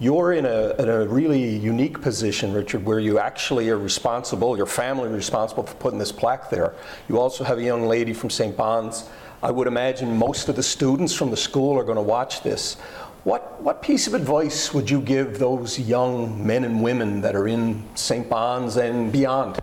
You're 0.00 0.32
in 0.32 0.46
a, 0.46 0.74
in 0.78 0.88
a 0.88 1.06
really 1.06 1.56
unique 1.56 2.00
position, 2.00 2.52
Richard, 2.52 2.84
where 2.84 2.98
you 2.98 3.18
actually 3.18 3.68
are 3.68 3.76
responsible, 3.76 4.56
your 4.56 4.66
family 4.66 5.08
responsible 5.08 5.64
for 5.64 5.74
putting 5.74 5.98
this 5.98 6.12
plaque 6.12 6.50
there. 6.50 6.74
You 7.08 7.18
also 7.18 7.44
have 7.44 7.58
a 7.58 7.62
young 7.62 7.86
lady 7.86 8.14
from 8.14 8.30
St. 8.30 8.56
Bon's. 8.56 9.08
I 9.42 9.50
would 9.50 9.66
imagine 9.66 10.16
most 10.16 10.48
of 10.48 10.56
the 10.56 10.62
students 10.62 11.12
from 11.12 11.30
the 11.30 11.36
school 11.36 11.78
are 11.78 11.84
going 11.84 11.96
to 11.96 12.02
watch 12.02 12.42
this. 12.42 12.76
What, 13.24 13.60
what 13.60 13.82
piece 13.82 14.06
of 14.06 14.14
advice 14.14 14.72
would 14.72 14.88
you 14.88 15.00
give 15.00 15.38
those 15.38 15.78
young 15.78 16.46
men 16.46 16.64
and 16.64 16.82
women 16.82 17.20
that 17.20 17.36
are 17.36 17.48
in 17.48 17.84
St. 17.96 18.28
Bon's 18.30 18.76
and 18.76 19.12
beyond? 19.12 19.58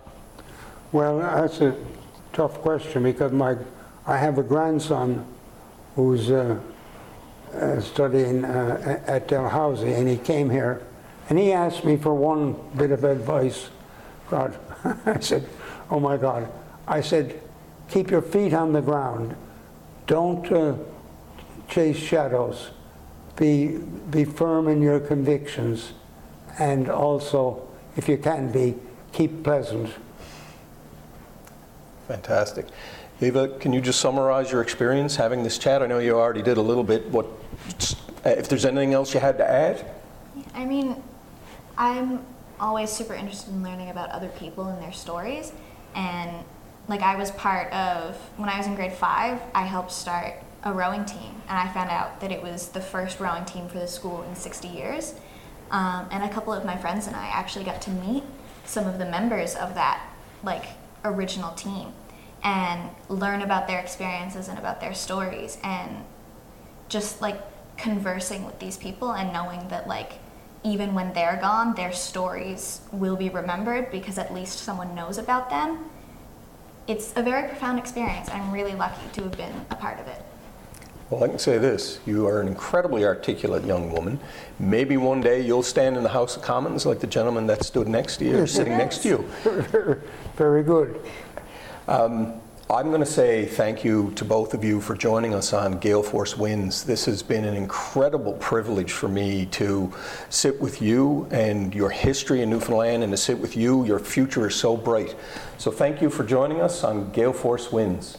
Well, 0.91 1.17
that's 1.19 1.59
a 1.61 1.75
tough 2.35 2.59
question 2.61 3.01
because 3.01 3.31
my, 3.31 3.55
I 4.05 4.17
have 4.17 4.37
a 4.37 4.43
grandson 4.43 5.25
who's 5.95 6.29
uh, 6.29 6.59
uh, 7.53 7.79
studying 7.79 8.43
uh, 8.43 9.01
at 9.07 9.29
Dalhousie, 9.29 9.93
and 9.93 10.07
he 10.07 10.17
came 10.17 10.49
here, 10.49 10.85
and 11.29 11.39
he 11.39 11.53
asked 11.53 11.85
me 11.85 11.95
for 11.95 12.13
one 12.13 12.55
bit 12.75 12.91
of 12.91 13.05
advice. 13.05 13.69
God, 14.29 14.59
I 15.05 15.19
said, 15.21 15.47
"Oh 15.89 15.99
my 15.99 16.17
God!" 16.17 16.51
I 16.85 16.99
said, 16.99 17.41
"Keep 17.89 18.11
your 18.11 18.21
feet 18.21 18.53
on 18.53 18.73
the 18.73 18.81
ground. 18.81 19.35
Don't 20.05 20.51
uh, 20.51 20.75
chase 21.69 21.97
shadows. 21.97 22.71
Be 23.37 23.77
be 24.11 24.25
firm 24.25 24.67
in 24.67 24.81
your 24.81 24.99
convictions, 24.99 25.93
and 26.59 26.89
also, 26.89 27.65
if 27.95 28.09
you 28.09 28.17
can 28.17 28.51
be, 28.51 28.75
keep 29.13 29.43
pleasant." 29.43 29.89
Fantastic. 32.07 32.67
Eva, 33.21 33.47
can 33.59 33.71
you 33.73 33.81
just 33.81 33.99
summarize 34.01 34.51
your 34.51 34.61
experience 34.61 35.15
having 35.15 35.43
this 35.43 35.57
chat? 35.57 35.81
I 35.81 35.87
know 35.87 35.99
you 35.99 36.17
already 36.17 36.41
did 36.41 36.57
a 36.57 36.61
little 36.61 36.83
bit. 36.83 37.09
What, 37.09 37.27
if 38.25 38.49
there's 38.49 38.65
anything 38.65 38.93
else 38.93 39.13
you 39.13 39.19
had 39.19 39.37
to 39.37 39.49
add? 39.49 39.85
I 40.53 40.65
mean, 40.65 41.01
I'm 41.77 42.25
always 42.59 42.89
super 42.89 43.13
interested 43.13 43.53
in 43.53 43.63
learning 43.63 43.89
about 43.89 44.09
other 44.09 44.29
people 44.29 44.67
and 44.67 44.81
their 44.81 44.91
stories. 44.91 45.53
And 45.95 46.43
like 46.87 47.01
I 47.01 47.15
was 47.15 47.31
part 47.31 47.71
of, 47.73 48.15
when 48.37 48.49
I 48.49 48.57
was 48.57 48.67
in 48.67 48.75
grade 48.75 48.93
five, 48.93 49.41
I 49.53 49.65
helped 49.65 49.91
start 49.91 50.33
a 50.63 50.73
rowing 50.73 51.05
team. 51.05 51.41
And 51.47 51.57
I 51.57 51.71
found 51.73 51.89
out 51.89 52.19
that 52.21 52.31
it 52.31 52.41
was 52.41 52.69
the 52.69 52.81
first 52.81 53.19
rowing 53.19 53.45
team 53.45 53.67
for 53.67 53.79
the 53.79 53.87
school 53.87 54.23
in 54.23 54.35
60 54.35 54.67
years. 54.67 55.15
Um, 55.71 56.07
and 56.11 56.23
a 56.23 56.29
couple 56.29 56.53
of 56.53 56.65
my 56.65 56.77
friends 56.77 57.07
and 57.07 57.15
I 57.15 57.27
actually 57.27 57.65
got 57.65 57.81
to 57.83 57.89
meet 57.91 58.23
some 58.65 58.87
of 58.87 58.97
the 58.97 59.05
members 59.05 59.55
of 59.55 59.73
that 59.75 60.01
like 60.43 60.65
original 61.05 61.53
team 61.53 61.93
and 62.43 62.89
learn 63.09 63.41
about 63.41 63.67
their 63.67 63.79
experiences 63.79 64.47
and 64.47 64.59
about 64.59 64.81
their 64.81 64.93
stories 64.93 65.57
and 65.63 66.03
just 66.89 67.21
like 67.21 67.39
conversing 67.77 68.45
with 68.45 68.59
these 68.59 68.77
people 68.77 69.11
and 69.11 69.31
knowing 69.31 69.67
that 69.69 69.87
like 69.87 70.13
even 70.63 70.93
when 70.93 71.13
they're 71.13 71.37
gone 71.41 71.75
their 71.75 71.93
stories 71.93 72.81
will 72.91 73.15
be 73.15 73.29
remembered 73.29 73.89
because 73.91 74.17
at 74.17 74.33
least 74.33 74.59
someone 74.59 74.93
knows 74.95 75.17
about 75.17 75.49
them. 75.49 75.85
It's 76.87 77.13
a 77.15 77.23
very 77.23 77.47
profound 77.47 77.79
experience. 77.79 78.29
I'm 78.29 78.51
really 78.51 78.75
lucky 78.75 79.07
to 79.13 79.23
have 79.23 79.37
been 79.37 79.65
a 79.71 79.75
part 79.75 79.99
of 79.99 80.07
it 80.07 80.24
Well, 81.09 81.23
I 81.23 81.27
can 81.27 81.37
say 81.37 81.59
this 81.59 81.99
you 82.05 82.25
are 82.27 82.41
an 82.41 82.47
incredibly 82.47 83.05
articulate 83.05 83.63
young 83.63 83.91
woman. 83.91 84.19
Maybe 84.57 84.97
one 84.97 85.21
day 85.21 85.41
you'll 85.41 85.61
stand 85.61 85.97
in 85.97 86.03
the 86.03 86.09
House 86.09 86.35
of 86.35 86.41
Commons 86.41 86.85
like 86.85 86.99
the 86.99 87.07
gentleman 87.07 87.45
that 87.47 87.63
stood 87.63 87.87
next 87.87 88.17
to 88.17 88.25
you 88.25 88.39
or 88.39 88.47
sitting 88.47 88.75
next 88.77 89.03
to 89.03 89.09
you. 89.09 90.01
Very 90.35 90.63
good. 90.63 90.99
Um, 91.87 92.41
I'm 92.67 92.87
going 92.87 93.01
to 93.01 93.05
say 93.05 93.45
thank 93.45 93.83
you 93.83 94.11
to 94.15 94.25
both 94.25 94.55
of 94.55 94.63
you 94.63 94.81
for 94.81 94.95
joining 94.95 95.35
us 95.35 95.53
on 95.53 95.77
Gale 95.77 96.01
Force 96.01 96.35
Winds. 96.35 96.83
This 96.83 97.05
has 97.05 97.21
been 97.21 97.45
an 97.45 97.53
incredible 97.53 98.33
privilege 98.33 98.91
for 98.91 99.07
me 99.07 99.45
to 99.51 99.93
sit 100.31 100.59
with 100.59 100.81
you 100.81 101.27
and 101.29 101.75
your 101.75 101.91
history 101.91 102.41
in 102.41 102.49
Newfoundland 102.49 103.03
and 103.03 103.13
to 103.13 103.17
sit 103.17 103.37
with 103.37 103.55
you. 103.55 103.85
Your 103.85 103.99
future 103.99 104.47
is 104.47 104.55
so 104.55 104.75
bright. 104.75 105.13
So 105.59 105.69
thank 105.69 106.01
you 106.01 106.09
for 106.09 106.23
joining 106.23 106.59
us 106.59 106.83
on 106.83 107.11
Gale 107.11 107.33
Force 107.33 107.71
Winds. 107.71 108.17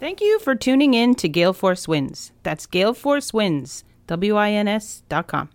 Thank 0.00 0.22
you 0.22 0.38
for 0.38 0.54
tuning 0.54 0.94
in 0.94 1.14
to 1.16 1.28
Gale 1.28 1.52
Force 1.52 1.86
Winds. 1.86 2.32
That's 2.42 2.64
Gale 2.64 2.94
Force 2.94 3.34
Winds, 3.34 3.84
W 4.06 4.34
I 4.34 4.50
N 4.50 4.66
S 4.66 5.02
dot 5.10 5.26
com. 5.26 5.50